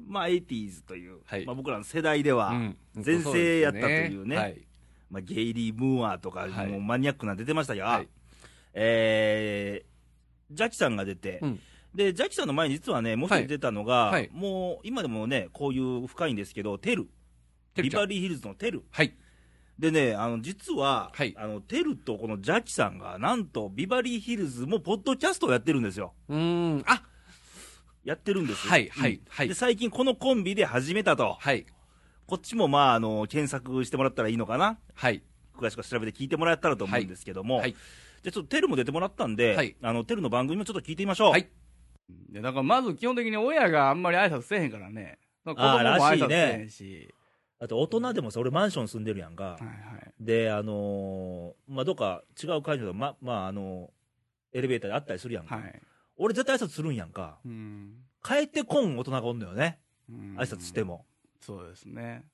[0.07, 4.63] まあ 80s という、はいまあ僕らの世代ではうん全盛やったというね、はい。
[5.11, 8.09] まあ、ゲイリー・ムーアとか、はいもうマニアックな出てましたよ、はい
[8.75, 11.61] えー、ジャッキさんが出て、うん
[11.95, 14.13] でジャッキさんの前に実はね、もう一人出たのが、はい。
[14.13, 17.09] はいもう今でもね、こういう深いんですけど、テル、ビ
[17.75, 18.01] てるちゃん。
[18.03, 18.85] バリーヒルズのテル。
[18.91, 19.15] はい。
[19.79, 21.35] でね、あの実は、はい。
[21.39, 26.15] あのテルとこのジャッキさんが、なんとビバリーヒルズもポッドキャストをやってるんですよ。
[26.29, 27.03] うーん、あ、
[28.05, 28.71] やってるんですよ。
[28.71, 29.21] はいはいうん。
[29.29, 29.49] はい。
[29.49, 31.67] で最近、このコンビで始めたと、はい。
[32.27, 35.23] こっちもまああの検索してもらったらいいのかな、はい。
[35.57, 37.73] 詳しく調べて聞いてもらえたらと思うんですけども、はいはい。
[37.73, 39.77] じゃあちょっとテルも出てもらったんで、はい。
[39.81, 41.31] あのテルの番組もちょっと聞いてみましょう。
[41.31, 41.49] はい
[42.31, 45.19] だからまず基本的に親があんまり挨拶せえへんからね。
[45.45, 47.15] 子供もあーらしいね挨拶せえへんし。
[47.61, 49.45] あと大人でもさ、俺マンション住んでるやんか。
[49.45, 49.69] はいは
[49.99, 50.13] い。
[50.21, 53.91] で、あのーまあ、どっか違う会場で、ま、まあ、あの
[54.53, 55.57] エレベーターであったりするやんか。
[55.57, 55.83] はい。
[56.17, 57.39] 俺絶対挨拶するんやんか。
[57.45, 57.95] うん。
[58.23, 59.81] 帰ってこん大人がおんのよね。
[60.09, 60.85] うん挨拶して。
[60.85, 61.05] も。
[61.41, 62.25] そうですね。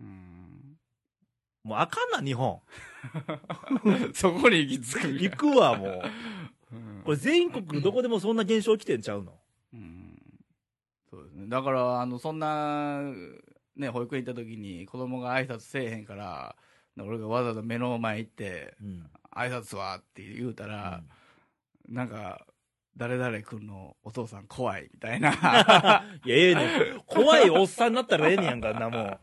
[0.00, 0.76] うん。
[1.64, 2.60] もうあかんな、日本。
[4.14, 6.02] そこに行き着く行くわ、もう。
[6.72, 9.38] うんこれ全国どこでもそんな現象起きてんちゃうの？
[9.72, 10.18] うん
[11.10, 11.46] そうですね。
[11.48, 13.00] だから、あの、そんな、
[13.76, 16.54] ね、保育園行った時に子供が挨拶せえへんから、
[16.98, 19.10] 俺がわざわざ目の前行って、うん。
[19.34, 21.02] 挨拶はって言うたら、
[21.88, 22.46] なんか、
[22.98, 25.30] 誰々君のお父さん怖いみたいな。
[26.26, 27.02] いや、ええねん。
[27.06, 29.18] 怖いおっさんになったらええねんやんか、なもん。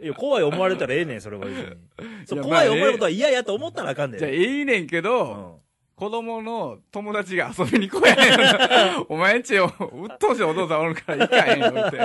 [0.00, 1.76] いや、怖い思われたらええねん、それは別に。
[2.24, 4.20] そう怖いまあ思われることは嫌やと思ったらあかんねん。
[4.20, 9.06] じゃあ、いいねんけど、うん子供の友達が遊びに来やへん。
[9.08, 11.98] お前んちよ、うっとうしいお父さんおるから行かへんよって。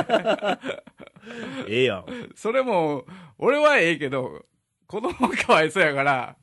[1.67, 2.06] ええやん。
[2.34, 3.04] それも、
[3.38, 4.45] 俺はええけど、
[4.88, 6.38] 子供がかわいそうやから、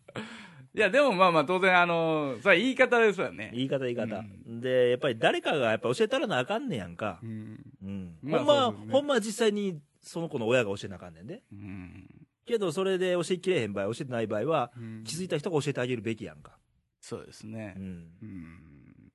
[0.79, 3.51] いや、でもまあまあ当然あの、それは言い方ですよね。
[3.53, 7.27] 言い方言い方、うで、やっぱり誰かがやっぱ教えたらなあかんねやんかう。
[7.27, 7.59] ん。
[7.83, 8.19] うん。
[8.23, 11.43] まあほんま、そうですねほんまは実際にその子の親が教えなあかんねんで。
[11.53, 12.09] うん。
[12.47, 16.57] けど、それで教えきれへん場合、教えてない場合は、うん気づいた人が教えてあげるべきやんか。
[17.01, 17.81] そうですねう。
[17.81, 17.85] ん。
[18.23, 19.13] うん。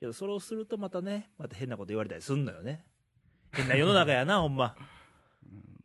[0.00, 2.84] けど、それをするとまたね、また変なこと言われたりすんのよね。
[3.52, 4.74] 変な世の中やな、ほんま。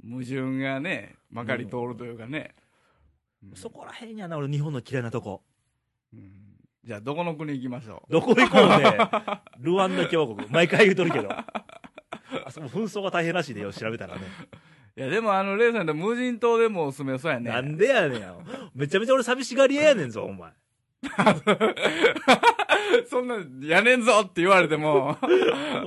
[0.04, 2.56] 矛盾がね、まかり通るというかね。
[2.62, 2.67] うん
[3.56, 5.44] そこらへんやな、俺日本の嫌いなとこ。
[6.14, 6.32] うん
[6.84, 8.14] じゃあ、どこの国行きましょう？
[8.14, 8.98] どこ行こうね。
[9.60, 10.48] ルワンダ共和国。
[10.50, 11.30] 毎回言うとるけど。
[11.30, 11.46] あ
[12.50, 14.22] そこ紛争が大変らしいでよ、調べたらね。
[14.96, 17.52] いや、でもあの、レイさんって無人島でもおすすめそうやね。
[17.52, 18.42] なんでやねんよ。
[18.74, 20.54] めちゃめちゃ俺寂しがり屋やねんぞ、 お前。
[23.10, 23.36] そんな、
[23.68, 25.18] やねんぞって言われても、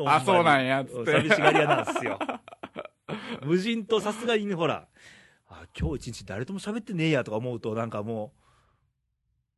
[0.06, 1.12] あ、そうなんや、つって。
[1.12, 2.18] 寂しがり屋なんすよ。
[3.42, 4.86] 無人島さすがにね、ほら、
[5.50, 8.32] あ、今日一日誰とも喋ってねえやとか思うと、なんかも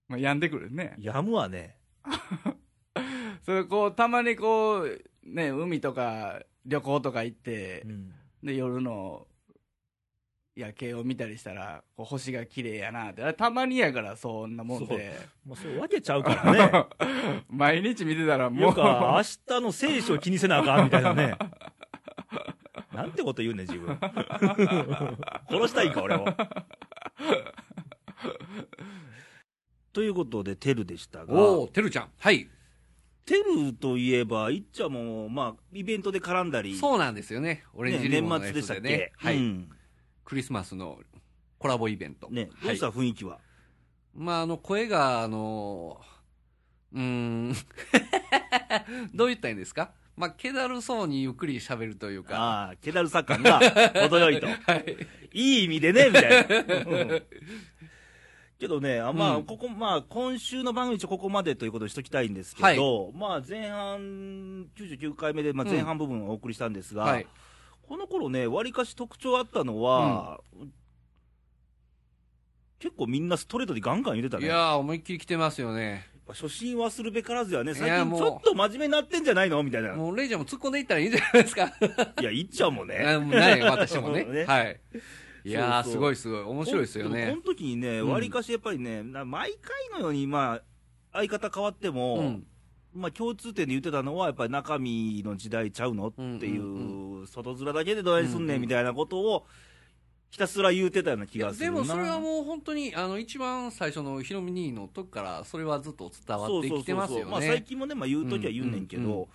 [0.08, 1.02] まあ、病んでくるねう、。
[1.02, 1.76] やむわね。
[3.44, 8.12] それこう、たまにこう、ね、海とか旅行とか行ってう、ん。
[8.42, 9.26] で、夜の
[10.54, 13.22] 夜景を見たりしたら、こう星が綺麗やなって。
[13.22, 15.18] あれたまにやから、そんなもんで。
[15.46, 16.86] もうそう分けちゃうからね。
[17.48, 19.22] 毎日見てたらもうか、明
[19.56, 21.36] 日の聖書を気にせなあかんみたいなね。
[22.94, 23.96] なんてこと言うねん、自分。
[25.50, 26.26] 殺したいんか、俺を。
[29.92, 32.10] ということで、テルでしたが、おお、てるちゃん。
[32.18, 32.48] はい。
[33.24, 37.64] テルといえば、いっちゃんも、まあ、イベントで絡んだり、そうなんですよね。
[37.74, 39.12] オレンジねリボンのや年末でしたっけ？
[39.16, 39.70] はい、うん
[40.24, 40.98] クリスマスの
[41.58, 42.28] コラボイベント。
[42.30, 42.88] ね、どはいうした？
[42.90, 43.38] 雰囲気は？
[44.14, 46.00] まあ、あの、声が、あの、
[46.92, 47.52] うーん、
[49.14, 49.92] どう言ったらいいんですか？
[50.16, 52.36] まあ、気だるそうにゆっくり喋るというか。
[52.36, 53.60] ああ、気だるさ感が
[53.94, 54.46] 程よいと。
[54.66, 54.96] はい。
[55.32, 56.74] いい意味でね、みたいな。
[56.86, 57.22] うん
[58.62, 67.26] けどね、あまあ、うんここ、まあ、今週の番組一応ここまでということにしときたいんですけど、まあ、前半、99回目で、まあ、前半部分をお送りしたんですが、はい。
[67.82, 70.40] この頃ね、わりかし特徴あったのは、
[72.78, 74.46] 結構みんなストレートでガンガン言ってたね。
[74.46, 76.11] いやー、思いっきり来てますよね。
[76.32, 79.62] 初心忘るべからずやね、最近ちょっと真面目になってんじゃないの？
[79.62, 79.94] みたいな。
[79.94, 81.72] もう、レイちゃんも突っ込んでいったらいいんじゃないですか。
[82.20, 82.98] いや、いっちゃうもんね。
[82.98, 84.24] ない私もね。
[84.30, 84.80] ねはい。
[85.44, 86.40] いやすごいすごい。
[86.42, 87.42] 面白いですよねこの。
[87.42, 90.62] 時にね、うんわりかしやっぱりね、な毎回のように、まあ、
[91.12, 92.46] 相方変わっても、うん。
[92.94, 96.08] まあ、共通点で言ってたのは、やっぱり中身の時代ちゃうの？
[96.08, 99.46] っていう、外面だけでどないすんねんみたいなことを、
[100.32, 101.72] ひたすら言うてたような気がするな。
[101.76, 107.24] でもそれはもう本当にあの一番最初のヒロミ兄の時からそれはずっと伝わってきてますよね。
[107.26, 109.26] まあ、最近もね、まあ、言うときは言うねんけど、うんうんうん。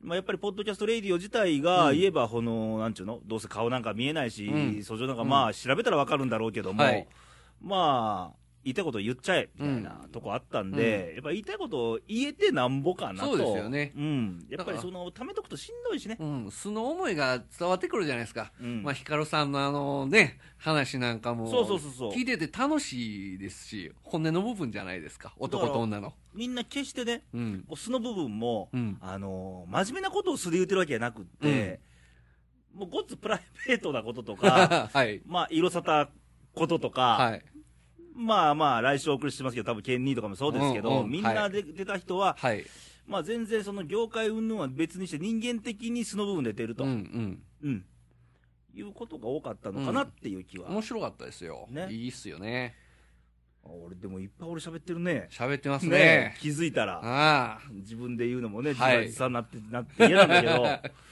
[0.00, 4.54] まあ、やっぱりポッドキャストレイディオ自体が言えば、この、なんちゅうの、どうせ顔なんか見えないし、うん。
[4.78, 7.06] 訴状なんかまあ、調べたらわかるんだろうけども、はい。
[7.60, 13.30] まあ、言いたいこと言っちゃえ、みたいなとこあったんで、やっぱ言いたいことを言えてなんぼかなと。
[13.30, 14.46] そうですよねうん。
[14.50, 16.18] やっぱりその、貯めとくとしんどいしね。
[16.20, 18.52] うん、素の思いが伝わってくるじゃないですか。
[18.60, 25.32] うんまあ、ヒカルさんのあのね、話なんかも、そうそうそうそう聞いてて楽しいですし、本音の部分じゃないですか。
[25.38, 26.12] 男と女の。
[26.34, 27.64] みんな決してね、うん。
[27.74, 28.98] 素の部分も、うん。
[29.00, 31.80] あのー真面目なことを素で言ってるわけじゃなくって、
[32.74, 35.22] もうごっつプライベートなこととか、 はい。
[35.24, 36.08] まあ、色沙汰
[36.54, 37.42] こととか、はい。
[38.14, 42.64] まあまあ、来週お送りしてますけど、多分ケンニーとかもそうですけど、うんうんみんなで出た人は、はい。
[43.06, 47.84] まあ全然その業界云々は別にして人間的に素の部分で出ると、うんうん、うん。
[48.72, 50.68] いうことが多かったのかなっていう気は。
[50.70, 51.66] 面白かったですよ。
[51.70, 52.76] ねいいっすよね。
[53.64, 55.28] あ俺でもいっぱい俺喋ってるね。
[55.30, 56.36] 喋ってますねね。
[56.40, 57.60] 気づいたら。
[57.72, 60.66] 自分で言うのもね、自はい画自賛になって、なって嫌なんだけど。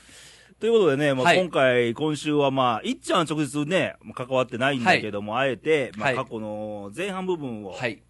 [0.61, 8.03] ということでね、まあ、はい今回、今週はまあ、いっちゃんは直接ね、関わってないんだけども、あえて、まあ、はい過去の前半部分を、はい。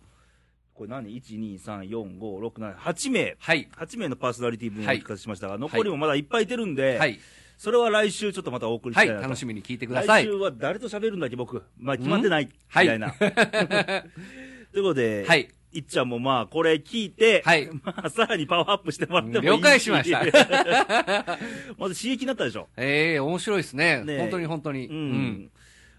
[0.72, 3.68] これ何 ?1、2、3、4、5、6、7、8名、はい。
[3.76, 7.20] 8名のパーソナリティ分を聞かせしましたが、残りもまだいっぱいいてるんで、はい。
[7.58, 9.08] それは来週ちょっとまたお送りしはい。
[9.08, 9.28] たいなと。
[9.28, 10.24] 楽しみに聞いてください。
[10.24, 11.62] 来週は誰と喋るんだっけ、僕。
[11.76, 13.12] まあ、決まってない、みはいたいな。
[14.72, 15.48] ということで、はい。
[15.72, 20.20] いっちゃんもまあ、これ聞いて、はい まあ、さらにパワーアップしてもらってもいいし了解しました
[21.78, 22.68] まず刺激になったでしょ。
[22.76, 24.02] ええ面白いですね。
[24.04, 24.86] ね本当に本当に。
[24.86, 25.50] うん。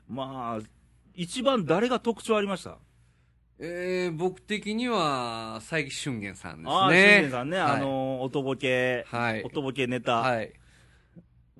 [0.07, 0.65] まあ、
[1.13, 2.77] 一番誰が特徴ありました？
[3.61, 6.71] えー、僕的には、佐伯俊玄さんですね。
[6.71, 9.43] ああ、新年さんね、はいあの、音ボケ、はい。
[9.43, 10.53] 音ボケネタ、はい。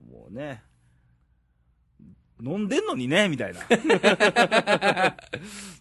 [0.10, 0.64] もうね、
[2.42, 3.62] 飲んでんのにね、みたいな。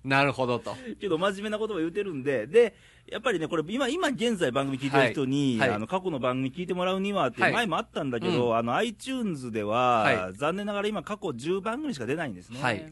[0.04, 0.76] なるほどと。
[1.00, 2.74] けど真面目なことも言うてるんで、で、
[3.06, 5.76] やっぱりね、これ今、今現在番組聞いてる人に、はいはい。
[5.76, 7.52] あの、過去の番組聞いてもらうにはってはい。
[7.52, 12.60] 前もあったんだけど、うあの、iTunes では、は残念ながら今過去10番組しか出ないんですね。
[12.60, 12.84] はい。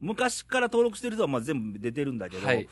[0.00, 2.68] 昔から登録してる人はまあ全部出てるんだけど、はい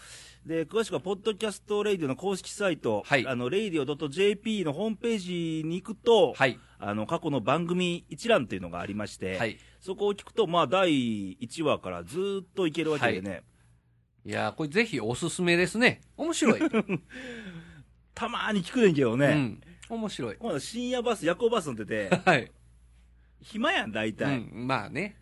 [0.47, 6.59] で、詳しくは、ポッドキャストレイディオの公式サイト、はいあの、radio.jp のホームページに行くと、はい。
[6.79, 9.59] あの、過去の番組一覧というのがありまして、はい。
[9.81, 13.43] そこを聞くと、まあ、第1話からずーっといけるわけでね、
[14.25, 16.01] いやーこれぜひおすすめですね。
[16.17, 16.61] 面白い。
[18.15, 19.97] たまーに聞くねんけどね、うん。
[19.99, 20.37] 面白い。
[20.61, 22.53] 深夜バス、夜行バス乗ってて、 はい。
[23.41, 24.39] 暇やん、だいたい。
[24.39, 24.67] ん。
[24.67, 25.17] まあね。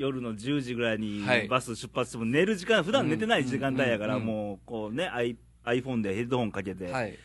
[0.00, 7.18] 夜の10時ぐらいにはいバス出発しても寝る時間、普段寝てない時間帯やから、うんうんもう、こうね、アイ iPhone でヘッドホンかけて、はい。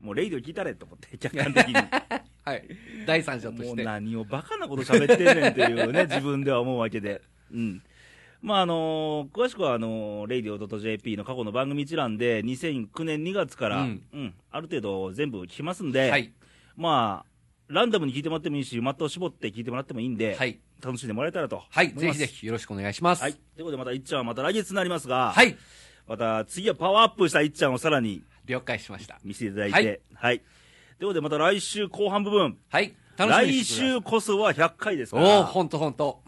[0.00, 1.74] もうレイディオ聞いたれと思って、 客観的に。
[1.74, 2.64] はい。
[3.06, 3.84] 第三者ともうして。
[3.84, 7.20] 何をバカなこと喋ってんねんっていうね、 自分では思うわけで。
[7.52, 7.82] うん。
[8.40, 16.32] まあ、あのー詳しくは、あのー、radio.jp の過去の番組一覧で、2009年2月から、ううんん、ある程度全部聞けますんで、はい。
[16.76, 17.36] まあ、
[17.68, 20.60] ランダムに聞いてもらってもいいし、的を絞って聞いてもらってもいいんで、はい。
[20.82, 21.92] 楽しんでもらえたらとはい。
[21.92, 23.22] ぜひぜひよろしくお願いします。
[23.22, 23.34] はい。
[23.34, 25.56] ということで、またいっちゃんはまた来月になりますが、はい。
[26.06, 29.18] また次はパワーアップしたいっちゃんをさらに了解しました。
[29.24, 30.38] 見せていただいて、はい。
[30.38, 30.46] という
[31.00, 32.94] ことで、また来週後半部分、はい。
[33.16, 36.22] 楽しみに来週こそは100回ですかおおら、ほんとほんと。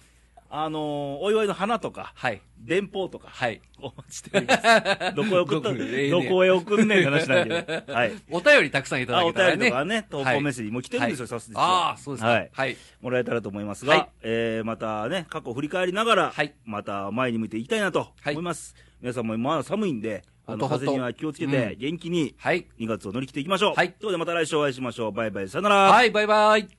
[0.51, 2.41] あのーお祝いの花とか、はい。
[2.59, 3.61] 電報とか、はい。
[3.81, 4.63] お待ちしております。
[5.15, 7.93] どこへ送ったどこへ送んねんって話なんだけど。
[7.93, 8.13] はい。
[8.31, 9.57] お便りたくさんいただけたらね。
[9.57, 12.31] 便りとかね、投稿メッセージも来てるんですよ、はいさすがああ、そうですか。
[12.31, 12.51] はい。
[12.53, 12.77] はい。
[13.01, 18.75] もらえたらと思いますが、はいえー、またね、過去を振り返りながら、はいまた前に向いていきたいなとはい思います。
[19.01, 22.67] 皆さんもまだ寒いんで、あの、風邪には気をつけて、うん元気にはい。
[22.81, 23.75] 2月を乗り切っていきましょう。
[23.75, 25.13] はいということでまた来週お会いしましょう。
[25.13, 25.77] バイバイ、さよなら。
[25.77, 26.78] はい、バイバイ。